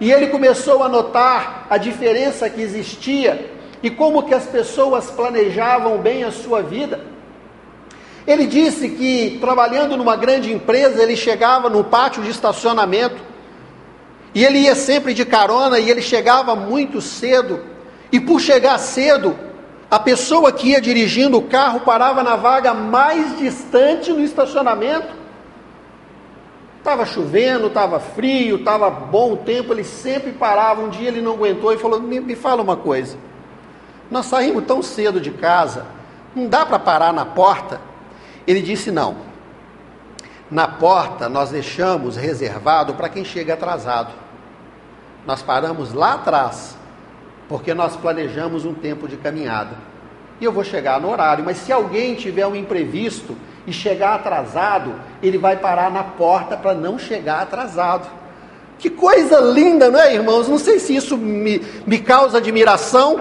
E 0.00 0.10
ele 0.10 0.28
começou 0.28 0.82
a 0.82 0.88
notar 0.88 1.66
a 1.70 1.76
diferença 1.76 2.50
que 2.50 2.60
existia 2.60 3.50
e 3.82 3.90
como 3.90 4.22
que 4.24 4.34
as 4.34 4.46
pessoas 4.46 5.10
planejavam 5.10 5.98
bem 5.98 6.24
a 6.24 6.30
sua 6.30 6.62
vida. 6.62 7.00
Ele 8.26 8.46
disse 8.46 8.88
que 8.88 9.38
trabalhando 9.40 9.96
numa 9.96 10.16
grande 10.16 10.52
empresa, 10.52 11.02
ele 11.02 11.16
chegava 11.16 11.68
no 11.68 11.82
pátio 11.84 12.22
de 12.22 12.30
estacionamento 12.30 13.20
e 14.34 14.44
ele 14.44 14.60
ia 14.60 14.74
sempre 14.74 15.12
de 15.12 15.24
carona 15.24 15.78
e 15.78 15.90
ele 15.90 16.00
chegava 16.00 16.54
muito 16.54 17.00
cedo. 17.00 17.60
E 18.10 18.20
por 18.20 18.40
chegar 18.40 18.78
cedo, 18.78 19.36
a 19.90 19.98
pessoa 19.98 20.52
que 20.52 20.70
ia 20.70 20.80
dirigindo 20.80 21.36
o 21.36 21.42
carro 21.42 21.80
parava 21.80 22.22
na 22.22 22.36
vaga 22.36 22.72
mais 22.72 23.38
distante 23.38 24.12
no 24.12 24.20
estacionamento. 24.20 25.21
Estava 26.82 27.06
chovendo, 27.06 27.68
estava 27.68 28.00
frio, 28.00 28.56
estava 28.56 28.90
bom 28.90 29.34
o 29.34 29.36
tempo, 29.36 29.72
ele 29.72 29.84
sempre 29.84 30.32
parava. 30.32 30.82
Um 30.82 30.88
dia 30.88 31.08
ele 31.08 31.22
não 31.22 31.34
aguentou 31.34 31.72
e 31.72 31.78
falou: 31.78 32.00
me, 32.00 32.18
me 32.18 32.34
fala 32.34 32.60
uma 32.60 32.76
coisa. 32.76 33.16
Nós 34.10 34.26
saímos 34.26 34.64
tão 34.64 34.82
cedo 34.82 35.20
de 35.20 35.30
casa, 35.30 35.86
não 36.34 36.48
dá 36.48 36.66
para 36.66 36.78
parar 36.78 37.12
na 37.12 37.24
porta 37.24 37.92
ele 38.46 38.60
disse: 38.60 38.90
não. 38.90 39.16
Na 40.50 40.68
porta 40.68 41.28
nós 41.28 41.50
deixamos 41.50 42.16
reservado 42.16 42.94
para 42.94 43.08
quem 43.08 43.24
chega 43.24 43.54
atrasado. 43.54 44.12
Nós 45.26 45.40
paramos 45.40 45.92
lá 45.92 46.14
atrás, 46.14 46.76
porque 47.48 47.72
nós 47.72 47.96
planejamos 47.96 48.64
um 48.64 48.74
tempo 48.74 49.08
de 49.08 49.16
caminhada. 49.16 49.76
E 50.40 50.44
eu 50.44 50.52
vou 50.52 50.64
chegar 50.64 51.00
no 51.00 51.10
horário, 51.10 51.44
mas 51.44 51.58
se 51.58 51.72
alguém 51.72 52.14
tiver 52.14 52.46
um 52.46 52.56
imprevisto 52.56 53.36
e 53.66 53.72
chegar 53.72 54.14
atrasado, 54.14 54.94
ele 55.22 55.38
vai 55.38 55.56
parar 55.56 55.90
na 55.90 56.02
porta 56.02 56.56
para 56.56 56.74
não 56.74 56.98
chegar 56.98 57.42
atrasado. 57.42 58.08
Que 58.78 58.90
coisa 58.90 59.38
linda, 59.38 59.90
não 59.90 60.00
é, 60.00 60.14
irmãos? 60.14 60.48
Não 60.48 60.58
sei 60.58 60.80
se 60.80 60.94
isso 60.94 61.16
me, 61.16 61.62
me 61.86 61.98
causa 61.98 62.38
admiração 62.38 63.20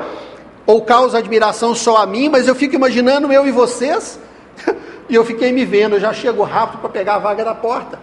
ou 0.66 0.82
causa 0.82 1.20
admiração 1.20 1.76
só 1.76 1.98
a 1.98 2.06
mim, 2.06 2.30
mas 2.30 2.48
eu 2.48 2.56
fico 2.56 2.76
imaginando 2.76 3.32
eu 3.32 3.46
e 3.46 3.52
vocês 3.52 4.20
e 5.08 5.14
eu 5.14 5.24
fiquei 5.24 5.52
me 5.52 5.66
vendo, 5.66 5.96
eu 5.96 6.00
já 6.00 6.14
chego 6.14 6.44
rápido 6.44 6.80
para 6.80 6.90
pegar 6.90 7.16
a 7.16 7.20
vaga 7.20 7.46
da 7.46 7.54
porta. 7.54 8.00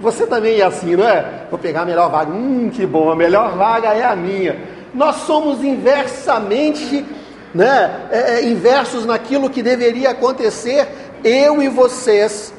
Você 0.00 0.26
também 0.26 0.60
é 0.60 0.64
assim, 0.64 0.96
não 0.96 1.06
é? 1.06 1.44
Vou 1.50 1.58
pegar 1.58 1.82
a 1.82 1.84
melhor 1.84 2.10
vaga. 2.10 2.32
Hum, 2.32 2.70
que 2.72 2.86
bom, 2.86 3.10
a 3.10 3.16
melhor 3.16 3.54
vaga 3.54 3.88
é 3.88 4.02
a 4.02 4.16
minha. 4.16 4.58
Nós 4.94 5.16
somos 5.16 5.62
inversamente, 5.62 7.04
né, 7.54 8.08
é, 8.10 8.18
é, 8.18 8.48
inversos 8.48 9.04
naquilo 9.04 9.50
que 9.50 9.62
deveria 9.62 10.10
acontecer. 10.10 10.88
Eu 11.22 11.62
e 11.62 11.68
vocês, 11.68 12.54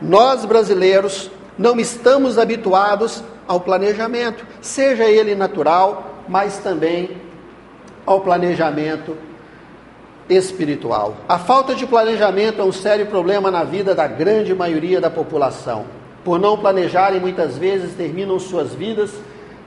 nós 0.00 0.44
brasileiros, 0.44 1.30
não 1.58 1.78
estamos 1.78 2.38
habituados 2.38 3.22
ao 3.46 3.60
planejamento, 3.60 4.46
seja 4.60 5.04
ele 5.04 5.34
natural, 5.34 6.22
mas 6.28 6.58
também 6.58 7.16
ao 8.06 8.20
planejamento 8.20 9.16
espiritual. 10.28 11.16
A 11.28 11.38
falta 11.38 11.74
de 11.74 11.86
planejamento 11.86 12.60
é 12.60 12.64
um 12.64 12.72
sério 12.72 13.06
problema 13.06 13.50
na 13.50 13.64
vida 13.64 13.94
da 13.94 14.06
grande 14.06 14.54
maioria 14.54 15.00
da 15.00 15.10
população. 15.10 15.84
Por 16.24 16.38
não 16.38 16.56
planejarem, 16.56 17.20
muitas 17.20 17.58
vezes 17.58 17.94
terminam 17.94 18.38
suas 18.38 18.72
vidas 18.72 19.10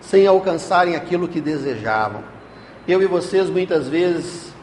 sem 0.01 0.25
alcançarem 0.25 0.96
aquilo 0.96 1.27
que 1.27 1.42
desejavam. 1.42 2.24
Eu 2.88 3.01
e 3.01 3.06
vocês, 3.06 3.50
muitas 3.50 3.89
vezes, 3.89 4.54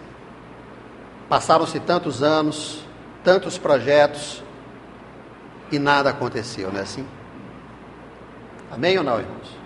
passaram-se 1.29 1.79
tantos 1.81 2.23
anos, 2.23 2.85
tantos 3.25 3.59
projetos 3.59 4.43
e 5.71 5.79
nada 5.79 6.11
aconteceu, 6.11 6.71
não 6.71 6.81
é 6.81 6.83
assim? 6.83 7.07
Amém 8.71 8.99
ou 8.99 9.05
não, 9.05 9.19
irmãos? 9.19 9.63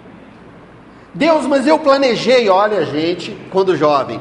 Deus, 1.14 1.46
mas 1.46 1.66
eu 1.66 1.78
planejei, 1.78 2.48
olha, 2.48 2.84
gente, 2.84 3.36
quando 3.50 3.76
jovem, 3.76 4.20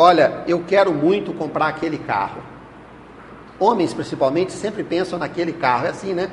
Olha, 0.00 0.44
eu 0.46 0.62
quero 0.64 0.94
muito 0.94 1.32
comprar 1.32 1.66
aquele 1.66 1.98
carro. 1.98 2.40
Homens, 3.58 3.92
principalmente, 3.92 4.52
sempre 4.52 4.84
pensam 4.84 5.18
naquele 5.18 5.52
carro. 5.52 5.86
É 5.86 5.88
assim, 5.90 6.14
né? 6.14 6.30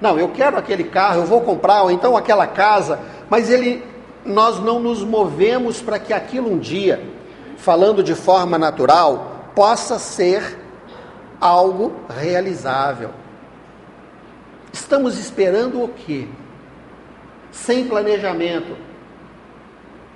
Não, 0.00 0.16
eu 0.16 0.28
quero 0.28 0.56
aquele 0.56 0.84
carro, 0.84 1.22
eu 1.22 1.26
vou 1.26 1.40
comprar, 1.40 1.82
ou 1.82 1.90
então 1.90 2.16
aquela 2.16 2.46
casa, 2.46 3.00
mas 3.28 3.50
ele, 3.50 3.84
nós 4.24 4.60
não 4.60 4.78
nos 4.78 5.02
movemos 5.02 5.82
para 5.82 5.98
que 5.98 6.12
aquilo 6.12 6.48
um 6.52 6.58
dia, 6.58 7.02
falando 7.56 8.04
de 8.04 8.14
forma 8.14 8.56
natural, 8.56 9.50
possa 9.56 9.98
ser 9.98 10.56
algo 11.40 11.92
realizável. 12.08 13.10
Estamos 14.72 15.18
esperando 15.18 15.82
o 15.82 15.88
quê? 15.88 16.26
Sem 17.50 17.86
planejamento, 17.86 18.76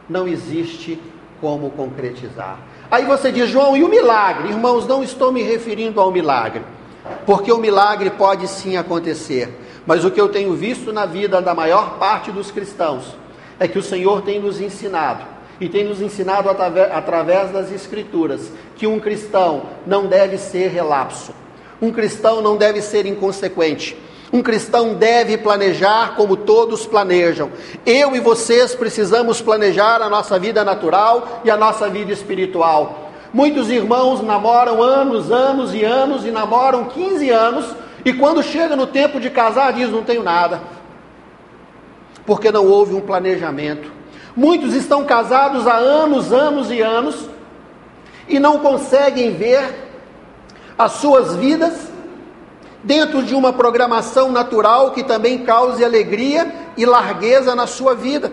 não 0.09 0.29
existe 0.29 1.01
como 1.41 1.71
concretizar. 1.71 2.59
Aí 2.91 3.05
você 3.05 3.33
diz, 3.33 3.49
João, 3.49 3.77
e 3.77 3.83
o 3.83 3.89
milagre? 3.89 4.51
Irmãos, 4.51 4.87
não 4.87 5.03
estou 5.03 5.33
me 5.33 5.43
referindo 5.43 6.01
ao 6.01 6.13
milagre, 6.13 6.63
porque 7.25 7.51
o 7.51 7.59
milagre 7.59 8.11
pode 8.11 8.47
sim 8.47 8.77
acontecer, 8.77 9.59
mas 9.87 10.05
o 10.05 10.11
que 10.11 10.21
eu 10.21 10.29
tenho 10.29 10.55
visto 10.55 10.93
na 10.93 11.07
vida 11.07 11.41
da 11.41 11.55
maior 11.55 11.99
parte 11.99 12.31
dos 12.31 12.51
cristãos 12.51 13.17
é 13.59 13.67
que 13.67 13.79
o 13.79 13.83
Senhor 13.83 14.23
tem 14.23 14.41
nos 14.41 14.61
ensinado, 14.61 15.25
e 15.63 15.69
tem 15.69 15.85
nos 15.85 16.03
ensinado 16.03 16.51
através 16.51 17.53
das 17.53 17.71
Escrituras, 17.71 18.51
que 18.75 18.85
um 18.85 18.99
cristão 18.99 19.63
não 19.87 20.09
deve 20.09 20.37
ser 20.37 20.73
relapso, 20.73 21.33
um 21.81 21.93
cristão 21.93 22.43
não 22.43 22.57
deve 22.57 22.83
ser 22.83 23.07
inconsequente. 23.07 23.97
Um 24.33 24.43
cristão 24.43 24.95
deve 24.95 25.37
planejar 25.37 26.17
como 26.17 26.37
todos 26.37 26.87
planejam. 26.87 27.51
Eu 27.85 28.17
e 28.17 28.19
vocês 28.19 28.75
precisamos 28.75 29.43
planejar 29.43 30.01
a 30.01 30.09
nossa 30.09 30.39
vida 30.39 30.65
natural 30.65 31.43
e 31.45 31.51
a 31.51 31.57
nossa 31.57 31.89
vida 31.89 32.11
espiritual. 32.11 33.11
Muitos 33.33 33.71
irmãos 33.71 34.23
namoram 34.23 34.83
anos, 34.83 35.31
anos 35.31 35.75
e 35.75 35.85
anos 35.85 36.25
e 36.25 36.31
namoram 36.31 36.87
15 36.87 37.29
anos 37.29 37.67
e 38.07 38.15
quando 38.15 38.43
chega 38.43 38.75
no 38.75 38.87
tempo 38.87 39.21
de 39.21 39.29
casar 39.29 39.75
diz 39.75 39.91
não 39.91 40.03
tenho 40.03 40.23
nada. 40.23 40.63
Porque 42.25 42.51
não 42.51 42.67
houve 42.67 42.95
um 42.95 43.03
planejamento. 43.03 43.92
Muitos 44.35 44.75
estão 44.75 45.05
casados 45.05 45.67
há 45.67 45.75
anos, 45.75 46.33
anos 46.33 46.71
e 46.71 46.81
anos 46.81 47.29
e 48.29 48.39
não 48.39 48.59
conseguem 48.59 49.35
ver 49.35 49.91
as 50.79 50.93
suas 50.93 51.37
vidas 51.37 51.93
dentro 52.83 53.23
de 53.23 53.35
uma 53.35 53.53
programação 53.53 54.33
natural 54.33 54.93
que 54.93 55.05
também 55.05 55.45
cause 55.45 55.85
alegria 55.85 56.51
e 56.77 56.87
largueza 56.87 57.55
na 57.55 57.67
sua 57.67 57.95
vida. 57.95 58.33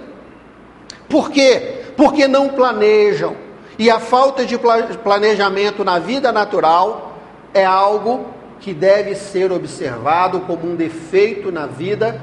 Por 1.07 1.29
quê? 1.29 1.83
Porque 1.97 2.27
não 2.27 2.49
planejam. 2.49 3.35
E 3.77 3.89
a 3.89 3.99
falta 3.99 4.45
de 4.45 4.57
planejamento 5.03 5.83
na 5.83 5.99
vida 5.99 6.31
natural 6.31 7.17
é 7.53 7.65
algo 7.65 8.25
que 8.59 8.73
deve 8.73 9.15
ser 9.15 9.51
observado 9.51 10.41
como 10.41 10.69
um 10.69 10.75
defeito 10.75 11.51
na 11.51 11.65
vida 11.65 12.21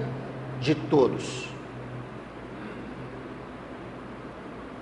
de 0.61 0.75
todos. 0.75 1.46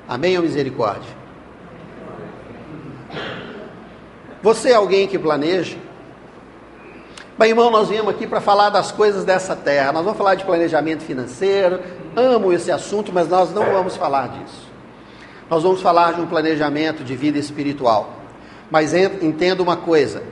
Amém 0.09 0.37
ou 0.37 0.43
misericórdia? 0.43 1.11
Você 4.43 4.71
é 4.71 4.75
alguém 4.75 5.09
que 5.09 5.19
planeja? 5.19 5.79
Bem, 7.39 7.49
irmão, 7.49 7.71
nós 7.71 7.89
viemos 7.89 8.15
aqui 8.15 8.27
para 8.27 8.41
falar 8.41 8.71
das 8.71 8.93
coisas 8.93 9.25
dessa 9.25 9.57
terra. 9.57 9.91
Nós 9.91 10.05
vamos 10.05 10.19
falar 10.19 10.35
de 10.35 10.45
planejamento 10.45 11.03
financeiro. 11.03 11.81
Amo 12.15 12.53
esse 12.53 12.71
assunto, 12.71 13.13
mas 13.13 13.27
nós 13.27 13.53
não 13.53 13.65
vamos 13.65 13.97
falar 13.97 14.29
disso. 14.29 14.69
Nós 15.49 15.63
vamos 15.63 15.81
falar 15.81 16.13
de 16.13 16.21
um 16.21 16.27
planejamento 16.27 17.03
de 17.03 17.17
vida 17.17 17.39
espiritual. 17.39 18.11
Mas 18.71 18.95
entenda 18.95 19.63
uma 19.63 19.77
coisa: 19.77 20.23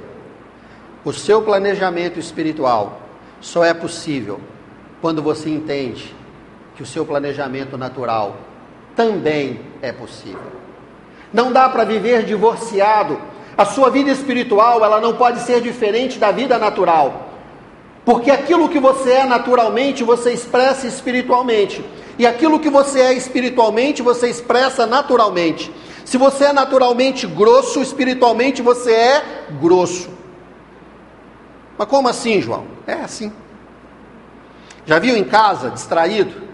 o 1.04 1.12
seu 1.12 1.42
planejamento 1.42 2.20
espiritual 2.20 3.00
só 3.40 3.64
é 3.64 3.74
possível 3.74 4.38
quando 5.00 5.22
você 5.22 5.50
entende 5.50 6.14
que 6.76 6.82
o 6.82 6.86
seu 6.86 7.04
planejamento 7.04 7.76
natural 7.76 8.36
também 8.94 9.60
é 9.80 9.92
possível. 9.92 10.52
Não 11.32 11.52
dá 11.52 11.68
para 11.68 11.84
viver 11.84 12.24
divorciado. 12.24 13.18
A 13.56 13.64
sua 13.64 13.90
vida 13.90 14.10
espiritual, 14.10 14.84
ela 14.84 15.00
não 15.00 15.14
pode 15.14 15.40
ser 15.40 15.60
diferente 15.60 16.18
da 16.18 16.30
vida 16.30 16.58
natural. 16.58 17.28
Porque 18.04 18.30
aquilo 18.30 18.68
que 18.68 18.80
você 18.80 19.12
é 19.12 19.24
naturalmente, 19.24 20.02
você 20.02 20.32
expressa 20.32 20.86
espiritualmente. 20.86 21.84
E 22.18 22.26
aquilo 22.26 22.60
que 22.60 22.68
você 22.68 23.00
é 23.00 23.12
espiritualmente, 23.14 24.02
você 24.02 24.28
expressa 24.28 24.86
naturalmente. 24.86 25.72
Se 26.04 26.18
você 26.18 26.46
é 26.46 26.52
naturalmente 26.52 27.26
grosso, 27.26 27.80
espiritualmente 27.80 28.60
você 28.60 28.92
é 28.92 29.24
grosso. 29.60 30.10
Mas 31.78 31.88
como 31.88 32.08
assim, 32.08 32.40
João? 32.40 32.66
É 32.86 32.94
assim. 32.94 33.32
Já 34.84 34.98
viu 34.98 35.16
em 35.16 35.24
casa, 35.24 35.70
distraído? 35.70 36.51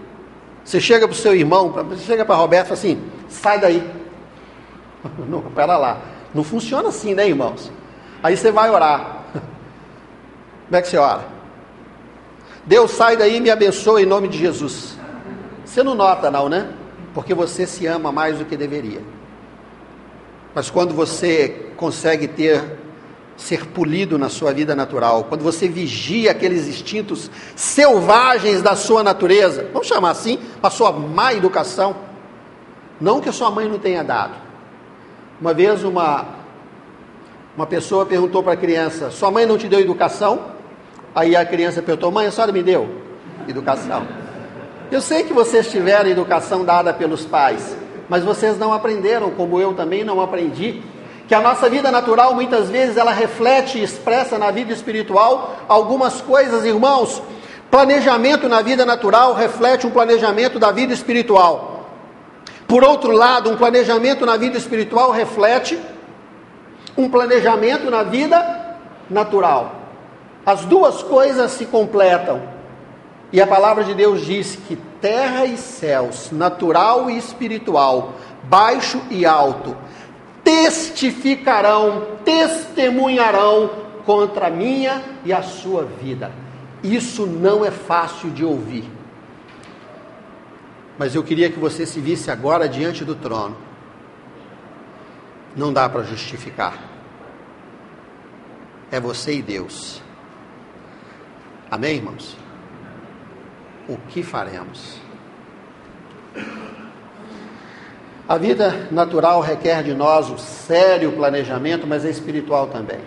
Você 0.63 0.79
chega 0.79 1.07
para 1.07 1.13
o 1.13 1.17
seu 1.17 1.35
irmão, 1.35 1.69
você 1.71 2.03
chega 2.03 2.23
para 2.25 2.35
Roberto 2.35 2.65
e 2.65 2.69
fala 2.69 2.79
assim: 2.79 3.01
sai 3.27 3.59
daí. 3.59 3.89
Não, 5.27 5.41
pera 5.41 5.77
lá. 5.77 6.01
Não 6.33 6.43
funciona 6.43 6.89
assim, 6.89 7.15
né, 7.15 7.27
irmãos? 7.27 7.71
Aí 8.21 8.37
você 8.37 8.51
vai 8.51 8.69
orar. 8.69 9.25
Como 10.65 10.75
é 10.75 10.81
que 10.81 10.87
você 10.87 10.97
ora? 10.97 11.25
Deus 12.65 12.91
sai 12.91 13.17
daí 13.17 13.37
e 13.37 13.39
me 13.39 13.49
abençoa 13.49 14.01
em 14.01 14.05
nome 14.05 14.27
de 14.27 14.37
Jesus. 14.37 14.97
Você 15.65 15.81
não 15.81 15.95
nota, 15.95 16.29
não, 16.29 16.49
né? 16.49 16.71
Porque 17.13 17.33
você 17.33 17.65
se 17.65 17.85
ama 17.87 18.11
mais 18.11 18.37
do 18.37 18.45
que 18.45 18.57
deveria. 18.57 19.01
Mas 20.53 20.69
quando 20.69 20.93
você 20.93 21.71
consegue 21.77 22.27
ter 22.27 22.78
ser 23.39 23.67
polido 23.67 24.17
na 24.17 24.27
sua 24.27 24.53
vida 24.53 24.75
natural, 24.75 25.23
quando 25.23 25.41
você 25.41 25.67
vigia 25.67 26.31
aqueles 26.31 26.67
instintos 26.67 27.31
selvagens 27.55 28.61
da 28.61 28.75
sua 28.75 29.01
natureza, 29.01 29.69
vamos 29.71 29.87
chamar 29.87 30.11
assim, 30.11 30.37
a 30.61 30.69
sua 30.69 30.91
má 30.91 31.33
educação, 31.33 31.95
não 32.99 33.21
que 33.21 33.29
a 33.29 33.31
sua 33.31 33.49
mãe 33.49 33.67
não 33.67 33.79
tenha 33.79 34.03
dado. 34.03 34.33
Uma 35.39 35.53
vez 35.53 35.83
uma 35.83 36.37
uma 37.55 37.65
pessoa 37.65 38.05
perguntou 38.05 38.43
para 38.43 38.53
a 38.53 38.57
criança: 38.57 39.09
"Sua 39.09 39.31
mãe 39.31 39.45
não 39.45 39.57
te 39.57 39.67
deu 39.67 39.79
educação?" 39.79 40.51
Aí 41.15 41.33
a 41.35 41.45
criança 41.45 41.81
perguntou: 41.81 42.11
"Mãe, 42.11 42.27
a 42.27 42.31
senhora 42.31 42.51
me 42.51 42.61
deu 42.61 42.89
educação?" 43.47 44.05
Eu 44.91 45.01
sei 45.01 45.23
que 45.23 45.33
vocês 45.33 45.71
tiveram 45.71 46.09
educação 46.09 46.65
dada 46.65 46.93
pelos 46.93 47.25
pais, 47.25 47.75
mas 48.09 48.23
vocês 48.23 48.57
não 48.57 48.73
aprenderam, 48.73 49.31
como 49.31 49.61
eu 49.61 49.73
também 49.73 50.03
não 50.03 50.19
aprendi 50.19 50.81
que 51.29 51.35
a 51.35 51.41
nossa 51.41 51.69
vida 51.69 51.91
natural 51.91 52.33
muitas 52.33 52.71
vezes 52.71 52.97
ela 52.97 53.11
reflete 53.13 53.77
e 53.77 53.83
expressa 53.83 54.39
na 54.39 54.49
vida 54.49 54.73
espiritual 54.73 55.57
algumas 55.69 56.19
coisas, 56.21 56.65
irmãos. 56.65 57.21
Planejamento 57.69 58.49
na 58.49 58.63
vida 58.63 58.83
natural 58.83 59.35
reflete 59.35 59.85
um 59.85 59.91
planejamento 59.91 60.57
da 60.57 60.71
vida 60.71 60.91
espiritual. 60.91 61.85
Por 62.67 62.83
outro 62.83 63.11
lado, 63.11 63.51
um 63.51 63.55
planejamento 63.55 64.25
na 64.25 64.37
vida 64.37 64.57
espiritual 64.57 65.11
reflete 65.11 65.79
um 66.97 67.07
planejamento 67.07 67.91
na 67.91 68.01
vida 68.01 68.77
natural. 69.07 69.75
As 70.43 70.65
duas 70.65 71.03
coisas 71.03 71.51
se 71.51 71.67
completam. 71.67 72.41
E 73.31 73.39
a 73.39 73.45
palavra 73.45 73.83
de 73.83 73.93
Deus 73.93 74.25
diz 74.25 74.57
que 74.67 74.75
terra 74.99 75.45
e 75.45 75.57
céus, 75.57 76.31
natural 76.31 77.07
e 77.07 77.19
espiritual, 77.19 78.13
baixo 78.45 78.99
e 79.11 79.27
alto, 79.27 79.77
testificarão, 80.49 82.17
testemunharão 82.25 83.69
contra 84.03 84.47
a 84.47 84.49
minha 84.49 85.03
e 85.23 85.31
a 85.31 85.43
sua 85.43 85.85
vida. 85.85 86.31
Isso 86.81 87.27
não 87.27 87.63
é 87.63 87.69
fácil 87.69 88.31
de 88.31 88.43
ouvir. 88.43 88.89
Mas 90.97 91.13
eu 91.13 91.23
queria 91.23 91.51
que 91.51 91.59
você 91.59 91.85
se 91.85 91.99
visse 91.99 92.31
agora 92.31 92.67
diante 92.67 93.05
do 93.05 93.13
trono. 93.13 93.55
Não 95.55 95.71
dá 95.71 95.87
para 95.87 96.01
justificar. 96.01 96.79
É 98.91 98.99
você 98.99 99.35
e 99.35 99.41
Deus. 99.43 100.01
Amém, 101.69 101.97
irmãos? 101.97 102.35
O 103.87 103.97
que 103.97 104.23
faremos? 104.23 104.99
A 108.29 108.37
vida 108.37 108.87
natural 108.91 109.41
requer 109.41 109.81
de 109.81 109.91
nós 109.95 110.29
um 110.29 110.37
sério 110.37 111.11
planejamento, 111.13 111.87
mas 111.87 112.05
é 112.05 112.11
espiritual 112.11 112.67
também. 112.67 112.99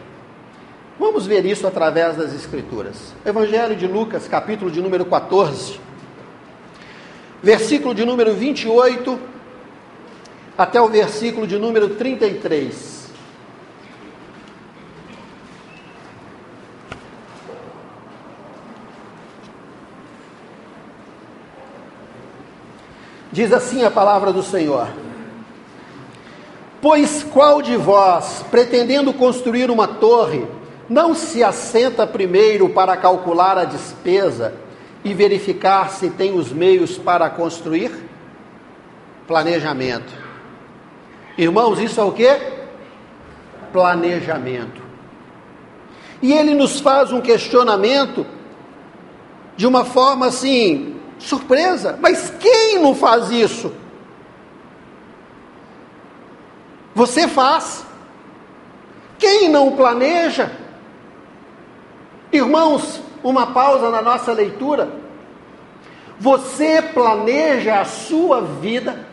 Vamos 0.99 1.27
ver 1.27 1.47
isso 1.47 1.65
através 1.65 2.17
das 2.17 2.35
Escrituras. 2.35 3.15
Evangelho 3.25 3.77
de 3.77 3.87
Lucas, 3.87 4.27
capítulo 4.27 4.69
de 4.69 4.83
número 4.83 5.05
14, 5.05 5.79
versículo 7.41 7.95
de 7.95 8.05
número 8.05 8.35
28 8.35 9.17
até 10.59 10.83
o 10.83 10.89
versículo 10.89 11.47
de 11.47 11.57
número 11.57 11.91
33. 11.91 13.13
Diz 23.31 23.53
assim 23.53 23.85
a 23.85 23.91
palavra 23.91 24.33
do 24.33 24.43
Senhor. 24.43 25.02
Pois 26.83 27.23
qual 27.23 27.63
de 27.63 27.77
vós, 27.77 28.45
pretendendo 28.51 29.13
construir 29.13 29.71
uma 29.71 29.87
torre, 29.87 30.45
não 30.89 31.15
se 31.15 31.45
assenta 31.45 32.05
primeiro 32.09 32.69
para 32.71 32.97
calcular 32.97 33.57
a 33.57 33.65
despesa 33.65 34.53
e 35.05 35.15
verificar 35.15 35.91
se 35.91 36.11
tem 36.11 36.37
os 36.37 36.51
meios 36.51 36.99
para 36.99 37.31
construir? 37.31 37.93
Planejamento. 39.29 40.13
Irmãos, 41.39 41.79
isso 41.79 42.01
é 42.01 42.03
o 42.03 42.11
que? 42.11 42.37
Planejamento. 43.73 44.83
E 46.21 46.33
ele 46.33 46.53
nos 46.53 46.81
faz 46.81 47.13
um 47.13 47.21
questionamento 47.21 48.27
de 49.57 49.69
uma 49.69 49.85
forma 49.85 50.27
assim, 50.27 50.97
surpresa. 51.17 51.97
Mas 52.03 52.35
quem 52.41 52.81
não 52.81 52.93
faz 52.93 53.31
isso? 53.31 53.73
Você 56.95 57.27
faz. 57.27 57.85
Quem 59.19 59.49
não 59.49 59.73
planeja? 59.73 60.51
Irmãos, 62.33 63.01
uma 63.23 63.49
pausa 63.49 63.91
na 63.91 64.03
nossa 64.03 64.33
leitura. 64.33 64.91
Você 66.19 66.83
planeja 66.83 67.81
a 67.81 67.85
sua 67.85 68.41
vida. 68.41 69.07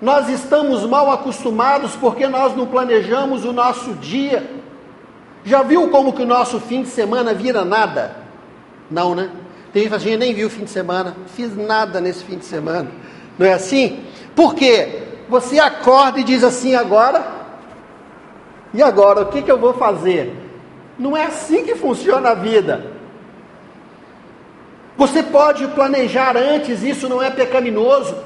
Nós 0.00 0.28
estamos 0.28 0.84
mal 0.84 1.10
acostumados 1.10 1.96
porque 1.96 2.26
nós 2.26 2.54
não 2.54 2.66
planejamos 2.66 3.44
o 3.44 3.52
nosso 3.52 3.94
dia. 3.94 4.48
Já 5.44 5.62
viu 5.62 5.88
como 5.88 6.12
que 6.12 6.22
o 6.22 6.26
nosso 6.26 6.60
fim 6.60 6.82
de 6.82 6.88
semana 6.88 7.32
vira 7.32 7.64
nada? 7.64 8.16
Não, 8.90 9.14
né? 9.14 9.30
Tem 9.72 9.82
gente 9.82 9.90
que 9.90 9.96
assim, 9.96 10.16
nem 10.16 10.34
viu 10.34 10.48
o 10.48 10.50
fim 10.50 10.64
de 10.64 10.70
semana, 10.70 11.16
fiz 11.34 11.56
nada 11.56 12.00
nesse 12.00 12.24
fim 12.24 12.36
de 12.36 12.44
semana. 12.44 12.90
Não 13.38 13.46
é 13.46 13.52
assim? 13.52 14.04
Por 14.34 14.54
quê? 14.54 15.02
Você 15.28 15.58
acorda 15.58 16.20
e 16.20 16.24
diz 16.24 16.44
assim: 16.44 16.74
agora, 16.74 17.26
e 18.72 18.82
agora, 18.82 19.22
o 19.22 19.26
que, 19.26 19.42
que 19.42 19.50
eu 19.50 19.58
vou 19.58 19.74
fazer? 19.74 20.34
Não 20.98 21.16
é 21.16 21.24
assim 21.24 21.64
que 21.64 21.74
funciona 21.74 22.30
a 22.30 22.34
vida. 22.34 22.92
Você 24.96 25.22
pode 25.22 25.66
planejar 25.68 26.36
antes, 26.36 26.82
isso 26.82 27.08
não 27.08 27.22
é 27.22 27.30
pecaminoso. 27.30 28.16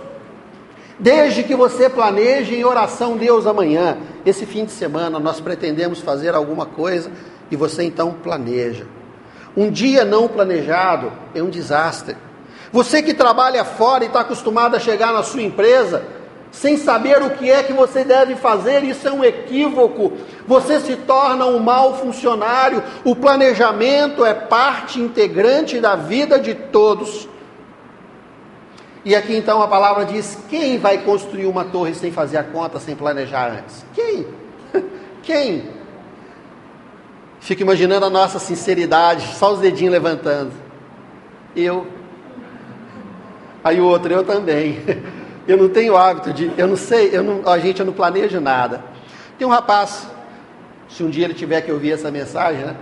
Desde 0.99 1.43
que 1.43 1.55
você 1.55 1.89
planeje 1.89 2.55
em 2.55 2.65
oração, 2.65 3.17
Deus, 3.17 3.47
amanhã, 3.47 3.97
esse 4.25 4.45
fim 4.47 4.65
de 4.65 4.71
semana, 4.71 5.19
nós 5.19 5.41
pretendemos 5.41 6.01
fazer 6.01 6.35
alguma 6.35 6.67
coisa 6.67 7.11
e 7.51 7.57
você 7.57 7.83
então 7.83 8.13
planeja. 8.23 8.87
Um 9.57 9.71
dia 9.71 10.05
não 10.05 10.29
planejado 10.29 11.13
é 11.35 11.43
um 11.43 11.49
desastre. 11.49 12.17
Você 12.71 13.03
que 13.03 13.15
trabalha 13.15 13.65
fora 13.65 14.05
e 14.05 14.07
está 14.07 14.21
acostumado 14.21 14.77
a 14.77 14.81
chegar 14.81 15.13
na 15.13 15.23
sua 15.25 15.43
empresa, 15.43 16.05
sem 16.53 16.77
saber 16.77 17.23
o 17.23 17.31
que 17.31 17.51
é 17.51 17.63
que 17.63 17.73
você 17.73 18.05
deve 18.05 18.35
fazer, 18.35 18.83
isso 18.83 19.07
é 19.07 19.13
um 19.13 19.25
equívoco. 19.25 20.13
Você 20.47 20.81
se 20.81 20.97
torna 20.97 21.47
um 21.47 21.61
mau 21.61 21.95
funcionário. 21.97 22.83
O 23.05 23.15
planejamento 23.15 24.25
é 24.25 24.35
parte 24.35 25.01
integrante 25.01 25.81
da 25.81 25.95
vida 25.95 26.41
de 26.41 26.55
todos. 26.55 27.29
E 29.05 29.15
aqui 29.15 29.37
então 29.37 29.63
a 29.63 29.69
palavra 29.69 30.05
diz: 30.05 30.37
quem 30.49 30.79
vai 30.79 30.99
construir 30.99 31.47
uma 31.47 31.65
torre 31.65 31.95
sem 31.95 32.11
fazer 32.11 32.39
a 32.39 32.45
conta, 32.45 32.81
sem 32.81 32.97
planejar 32.97 33.53
antes? 33.53 33.85
Quem? 33.95 34.27
Quem? 35.23 35.81
Fico 37.39 37.63
imaginando 37.63 38.05
a 38.05 38.11
nossa 38.11 38.39
sinceridade, 38.39 39.35
só 39.37 39.53
os 39.53 39.61
dedinhos 39.61 39.93
levantando. 39.93 40.53
Eu. 41.55 41.87
Aí 43.63 43.81
o 43.81 43.87
outro, 43.87 44.13
eu 44.13 44.25
também. 44.25 44.79
Eu 45.47 45.57
não 45.57 45.69
tenho 45.69 45.97
hábito 45.97 46.33
de, 46.33 46.53
eu 46.57 46.67
não 46.67 46.77
sei, 46.77 47.11
eu 47.17 47.23
não, 47.23 47.49
a 47.51 47.59
gente 47.59 47.81
eu 47.81 47.87
não 47.87 47.93
planejo 47.93 48.41
nada. 48.41 48.83
Tem 49.39 49.47
um 49.47 49.51
rapaz, 49.51 50.07
se 50.89 51.03
um 51.03 51.11
dia 51.11 51.25
ele 51.25 51.35
tiver 51.35 51.61
que 51.63 51.73
ouvir 51.73 51.93
essa 51.93 52.11
mensagem, 52.11 52.65
né? 52.65 52.77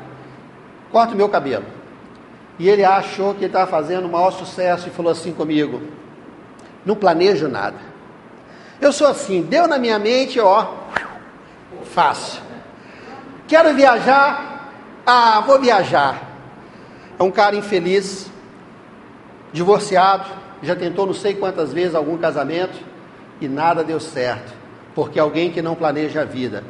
Corta 0.91 1.15
o 1.15 1.17
meu 1.17 1.29
cabelo. 1.29 1.65
E 2.59 2.69
ele 2.69 2.85
achou 2.85 3.35
que 3.35 3.41
ele 3.41 3.47
estava 3.47 3.71
fazendo 3.71 4.07
o 4.07 4.11
maior 4.11 4.33
sucesso 4.33 4.89
e 4.89 4.91
falou 4.91 5.13
assim 5.13 5.33
comigo: 5.33 5.83
não 6.85 6.97
planejo 6.97 7.49
nada. 7.49 7.77
Eu 8.81 8.93
sou 8.93 9.07
assim, 9.07 9.43
deu 9.43 9.67
na 9.69 9.79
minha 9.79 9.99
mente, 9.99 10.41
ó, 10.41 10.75
fácil. 11.85 12.43
Quero 13.47 13.75
viajar, 13.75 14.73
ah, 15.07 15.41
vou 15.41 15.61
viajar. 15.61 16.23
É 17.19 17.23
um 17.23 17.31
cara 17.31 17.57
infeliz, 17.57 18.31
divorciado, 19.53 20.27
já 20.63 20.75
tentou 20.75 21.07
não 21.07 21.15
sei 21.15 21.35
quantas 21.35 21.73
vezes 21.73 21.95
algum 21.95 22.17
casamento 22.17 22.79
e 23.41 23.49
nada 23.49 23.85
deu 23.85 24.01
certo, 24.01 24.53
porque 24.95 25.19
alguém 25.19 25.51
que 25.51 25.63
não 25.63 25.75
planeja 25.75 26.23
a 26.23 26.25
vida 26.25 26.65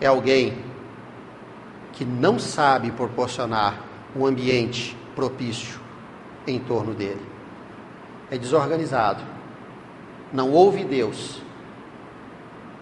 é 0.00 0.06
alguém 0.06 0.58
que 1.92 2.04
não 2.04 2.38
sabe 2.38 2.90
proporcionar 2.90 3.80
um 4.14 4.26
ambiente 4.26 4.96
propício 5.14 5.80
em 6.46 6.58
torno 6.58 6.94
dele. 6.94 7.22
É 8.30 8.36
desorganizado, 8.36 9.22
não 10.32 10.52
ouve 10.52 10.84
Deus 10.84 11.40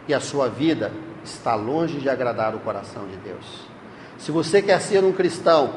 e 0.08 0.14
a 0.14 0.20
sua 0.20 0.48
vida 0.48 0.92
está 1.24 1.54
longe 1.54 1.98
de 1.98 2.08
agradar 2.08 2.54
o 2.54 2.60
coração 2.60 3.06
de 3.06 3.16
Deus. 3.16 3.74
Se 4.18 4.30
você 4.30 4.60
quer 4.60 4.80
ser 4.80 5.02
um 5.04 5.12
cristão 5.12 5.74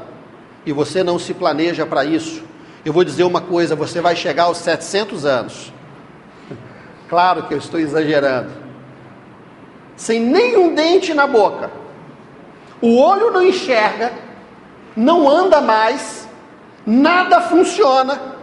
e 0.66 0.72
você 0.72 1.04
não 1.04 1.18
se 1.18 1.34
planeja 1.34 1.86
para 1.86 2.06
isso, 2.06 2.44
eu 2.88 2.94
vou 2.94 3.04
dizer 3.04 3.26
uma 3.26 3.42
coisa: 3.42 3.76
você 3.76 4.00
vai 4.00 4.16
chegar 4.16 4.44
aos 4.44 4.60
700 4.60 5.26
anos. 5.26 5.74
Claro 7.10 7.44
que 7.44 7.54
eu 7.54 7.58
estou 7.58 7.80
exagerando. 7.80 8.52
Sem 9.96 10.20
nenhum 10.20 10.76
dente 10.76 11.14
na 11.14 11.26
boca. 11.26 11.72
O 12.82 12.98
olho 12.98 13.32
não 13.32 13.42
enxerga, 13.42 14.12
não 14.94 15.30
anda 15.30 15.62
mais, 15.62 16.28
nada 16.86 17.40
funciona 17.42 18.36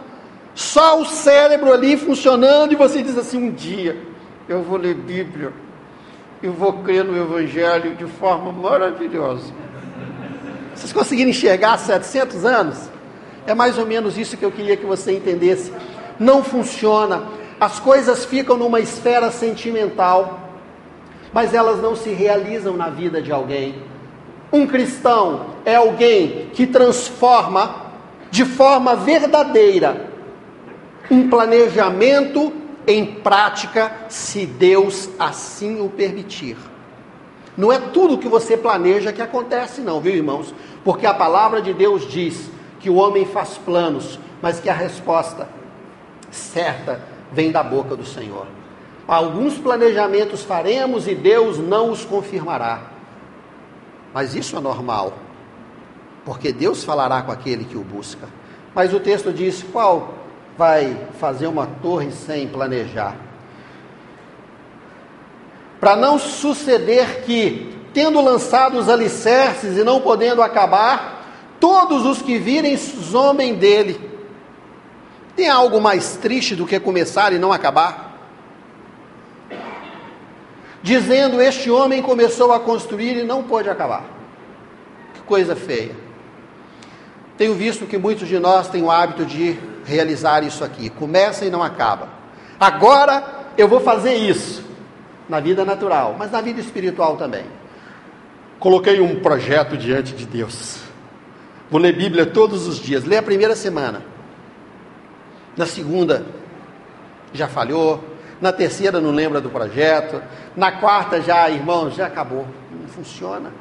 só 0.55 0.99
o 0.99 1.05
cérebro 1.05 1.71
ali 1.71 1.95
funcionando 1.95 2.71
e 2.71 2.75
você 2.75 3.03
diz 3.03 3.17
assim: 3.17 3.37
um 3.37 3.51
dia 3.51 3.97
eu 4.49 4.63
vou 4.63 4.77
ler 4.77 4.95
Bíblia, 4.95 5.53
eu 6.41 6.53
vou 6.53 6.73
crer 6.83 7.03
no 7.03 7.15
Evangelho 7.15 7.95
de 7.95 8.05
forma 8.05 8.51
maravilhosa. 8.51 9.53
Vocês 10.73 10.91
conseguiram 10.91 11.29
enxergar 11.29 11.77
700 11.77 12.45
anos? 12.45 12.94
É 13.45 13.53
mais 13.53 13.77
ou 13.77 13.85
menos 13.85 14.17
isso 14.17 14.37
que 14.37 14.45
eu 14.45 14.51
queria 14.51 14.75
que 14.75 14.85
você 14.85 15.11
entendesse. 15.11 15.71
Não 16.19 16.43
funciona. 16.43 17.23
As 17.59 17.79
coisas 17.79 18.25
ficam 18.25 18.57
numa 18.57 18.79
esfera 18.79 19.31
sentimental, 19.31 20.49
mas 21.31 21.53
elas 21.53 21.81
não 21.81 21.95
se 21.95 22.09
realizam 22.09 22.75
na 22.75 22.89
vida 22.89 23.21
de 23.21 23.31
alguém. 23.31 23.75
Um 24.51 24.65
cristão 24.65 25.47
é 25.65 25.75
alguém 25.75 26.49
que 26.53 26.65
transforma 26.65 27.83
de 28.31 28.45
forma 28.45 28.95
verdadeira 28.95 30.13
um 31.09 31.29
planejamento 31.29 32.51
em 32.87 33.05
prática, 33.05 33.91
se 34.09 34.45
Deus 34.45 35.09
assim 35.17 35.81
o 35.81 35.89
permitir. 35.89 36.57
Não 37.57 37.71
é 37.71 37.79
tudo 37.79 38.17
que 38.17 38.27
você 38.27 38.57
planeja 38.57 39.13
que 39.13 39.21
acontece, 39.21 39.81
não, 39.81 40.01
viu, 40.01 40.13
irmãos? 40.13 40.53
Porque 40.83 41.05
a 41.05 41.13
palavra 41.13 41.61
de 41.61 41.73
Deus 41.73 42.07
diz 42.07 42.49
que 42.85 42.89
o 42.91 42.97
homem 42.97 43.25
faz 43.25 43.57
planos, 43.57 44.19
mas 44.43 44.59
que 44.59 44.69
a 44.69 44.73
resposta 44.75 45.49
certa 46.29 47.01
vem 47.31 47.51
da 47.51 47.63
boca 47.63 47.95
do 47.95 48.05
Senhor. 48.05 48.45
Alguns 49.07 49.57
planejamentos 49.57 50.43
faremos 50.43 51.07
e 51.07 51.15
Deus 51.15 51.57
não 51.57 51.89
os 51.89 52.05
confirmará. 52.05 52.83
Mas 54.13 54.35
isso 54.35 54.55
é 54.55 54.59
normal, 54.59 55.13
porque 56.23 56.53
Deus 56.53 56.83
falará 56.83 57.23
com 57.23 57.31
aquele 57.31 57.65
que 57.65 57.75
o 57.75 57.81
busca. 57.81 58.29
Mas 58.75 58.93
o 58.93 58.99
texto 58.99 59.33
diz: 59.33 59.65
qual 59.73 60.13
vai 60.55 60.95
fazer 61.19 61.47
uma 61.47 61.65
torre 61.81 62.11
sem 62.11 62.47
planejar. 62.47 63.15
Para 65.79 65.95
não 65.95 66.19
suceder 66.19 67.23
que, 67.23 67.75
tendo 67.95 68.21
lançado 68.21 68.77
os 68.77 68.89
alicerces 68.89 69.75
e 69.75 69.83
não 69.83 70.01
podendo 70.01 70.43
acabar, 70.43 71.14
todos 71.59 72.05
os 72.05 72.21
que 72.21 72.37
virem 72.37 72.75
zombem 72.77 73.55
dele. 73.55 73.99
Tem 75.35 75.49
algo 75.49 75.81
mais 75.81 76.15
triste 76.15 76.55
do 76.55 76.65
que 76.65 76.79
começar 76.79 77.33
e 77.33 77.39
não 77.39 77.51
acabar? 77.51 78.05
Dizendo: 80.81 81.41
Este 81.41 81.69
homem 81.69 82.01
começou 82.01 82.53
a 82.53 82.59
construir 82.59 83.17
e 83.17 83.23
não 83.23 83.43
pôde 83.43 83.69
acabar. 83.69 84.03
Que 85.13 85.21
coisa 85.21 85.55
feia. 85.55 85.95
Tenho 87.37 87.53
visto 87.53 87.85
que 87.85 87.97
muitos 87.97 88.27
de 88.27 88.39
nós 88.39 88.69
têm 88.69 88.81
o 88.81 88.89
hábito 88.89 89.25
de 89.25 89.59
realizar 89.85 90.43
isso 90.43 90.63
aqui. 90.63 90.89
Começa 90.89 91.45
e 91.45 91.49
não 91.49 91.61
acaba. 91.61 92.07
Agora 92.59 93.51
eu 93.57 93.67
vou 93.67 93.81
fazer 93.81 94.13
isso 94.13 94.63
na 95.27 95.39
vida 95.39 95.65
natural, 95.65 96.15
mas 96.17 96.31
na 96.31 96.39
vida 96.39 96.61
espiritual 96.61 97.17
também. 97.17 97.45
Coloquei 98.59 99.01
um 99.01 99.19
projeto 99.19 99.75
diante 99.75 100.13
de 100.13 100.25
Deus. 100.25 100.79
Vou 101.75 101.81
ler 101.81 101.91
Bíblia 101.91 102.25
todos 102.25 102.67
os 102.67 102.79
dias. 102.79 103.03
Lê 103.03 103.17
a 103.17 103.21
primeira 103.21 103.53
semana. 103.53 104.01
Na 105.57 105.65
segunda, 105.65 106.25
já 107.33 107.49
falhou. 107.49 108.01
Na 108.39 108.53
terceira, 108.53 109.01
não 109.01 109.11
lembra 109.11 109.41
do 109.41 109.49
projeto. 109.49 110.23
Na 110.55 110.71
quarta, 110.71 111.19
já, 111.19 111.49
irmãos, 111.49 111.93
já 111.93 112.05
acabou. 112.05 112.47
Não 112.71 112.87
funciona. 112.87 113.51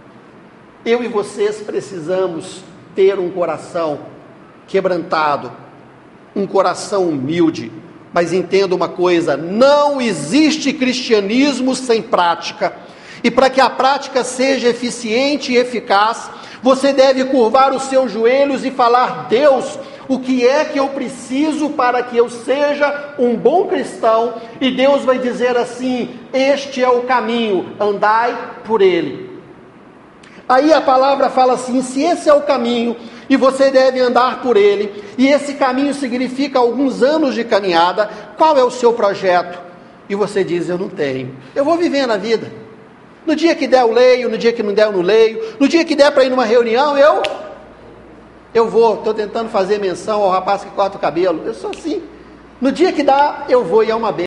Eu 0.86 1.02
e 1.02 1.08
vocês 1.08 1.60
precisamos 1.60 2.62
ter 2.94 3.18
um 3.18 3.32
coração 3.32 3.98
quebrantado, 4.68 5.50
um 6.36 6.46
coração 6.46 7.08
humilde. 7.08 7.72
Mas 8.12 8.32
entenda 8.32 8.76
uma 8.76 8.88
coisa: 8.88 9.36
não 9.36 10.00
existe 10.00 10.72
cristianismo 10.72 11.74
sem 11.74 12.00
prática. 12.00 12.76
E 13.24 13.30
para 13.30 13.48
que 13.48 13.60
a 13.60 13.70
prática 13.70 14.22
seja 14.22 14.68
eficiente 14.68 15.50
e 15.50 15.56
eficaz, 15.56 16.30
você 16.62 16.92
deve 16.92 17.24
curvar 17.24 17.72
os 17.72 17.84
seus 17.84 18.12
joelhos 18.12 18.66
e 18.66 18.70
falar: 18.70 19.28
Deus, 19.30 19.78
o 20.06 20.18
que 20.18 20.46
é 20.46 20.66
que 20.66 20.78
eu 20.78 20.88
preciso 20.88 21.70
para 21.70 22.02
que 22.02 22.18
eu 22.18 22.28
seja 22.28 23.14
um 23.18 23.34
bom 23.34 23.66
cristão? 23.66 24.34
E 24.60 24.70
Deus 24.70 25.04
vai 25.04 25.18
dizer 25.18 25.56
assim: 25.56 26.20
Este 26.34 26.82
é 26.82 26.88
o 26.88 27.04
caminho, 27.04 27.74
andai 27.80 28.36
por 28.62 28.82
ele. 28.82 29.30
Aí 30.46 30.70
a 30.70 30.82
palavra 30.82 31.30
fala 31.30 31.54
assim: 31.54 31.80
se 31.80 32.02
esse 32.02 32.28
é 32.28 32.34
o 32.34 32.42
caminho 32.42 32.94
e 33.26 33.38
você 33.38 33.70
deve 33.70 34.00
andar 34.00 34.42
por 34.42 34.58
ele, 34.58 35.02
e 35.16 35.28
esse 35.28 35.54
caminho 35.54 35.94
significa 35.94 36.58
alguns 36.58 37.02
anos 37.02 37.34
de 37.34 37.42
caminhada, 37.42 38.10
qual 38.36 38.58
é 38.58 38.62
o 38.62 38.70
seu 38.70 38.92
projeto? 38.92 39.58
E 40.10 40.14
você 40.14 40.44
diz: 40.44 40.68
Eu 40.68 40.76
não 40.76 40.90
tenho, 40.90 41.34
eu 41.54 41.64
vou 41.64 41.78
viver 41.78 42.06
na 42.06 42.18
vida. 42.18 42.63
No 43.26 43.34
dia 43.34 43.54
que 43.54 43.66
der, 43.66 43.80
eu 43.80 43.92
leio, 43.92 44.28
no 44.28 44.36
dia 44.36 44.52
que 44.52 44.62
não 44.62 44.74
der, 44.74 44.86
eu 44.86 44.92
não 44.92 45.00
leio, 45.00 45.56
no 45.58 45.66
dia 45.66 45.84
que 45.84 45.94
der 45.96 46.10
para 46.10 46.24
ir 46.24 46.30
numa 46.30 46.44
reunião, 46.44 46.96
eu. 46.96 47.22
Eu 48.52 48.68
vou, 48.68 48.94
estou 48.94 49.14
tentando 49.14 49.48
fazer 49.48 49.78
menção 49.78 50.22
ao 50.22 50.30
rapaz 50.30 50.62
que 50.62 50.70
corta 50.70 50.96
o 50.96 51.00
cabelo, 51.00 51.42
eu 51.44 51.54
sou 51.54 51.70
assim. 51.70 52.02
No 52.60 52.70
dia 52.70 52.92
que 52.92 53.02
dá, 53.02 53.46
eu 53.48 53.64
vou 53.64 53.82
e 53.82 53.90
é 53.90 53.94
uma 53.94 54.12
benção. 54.12 54.22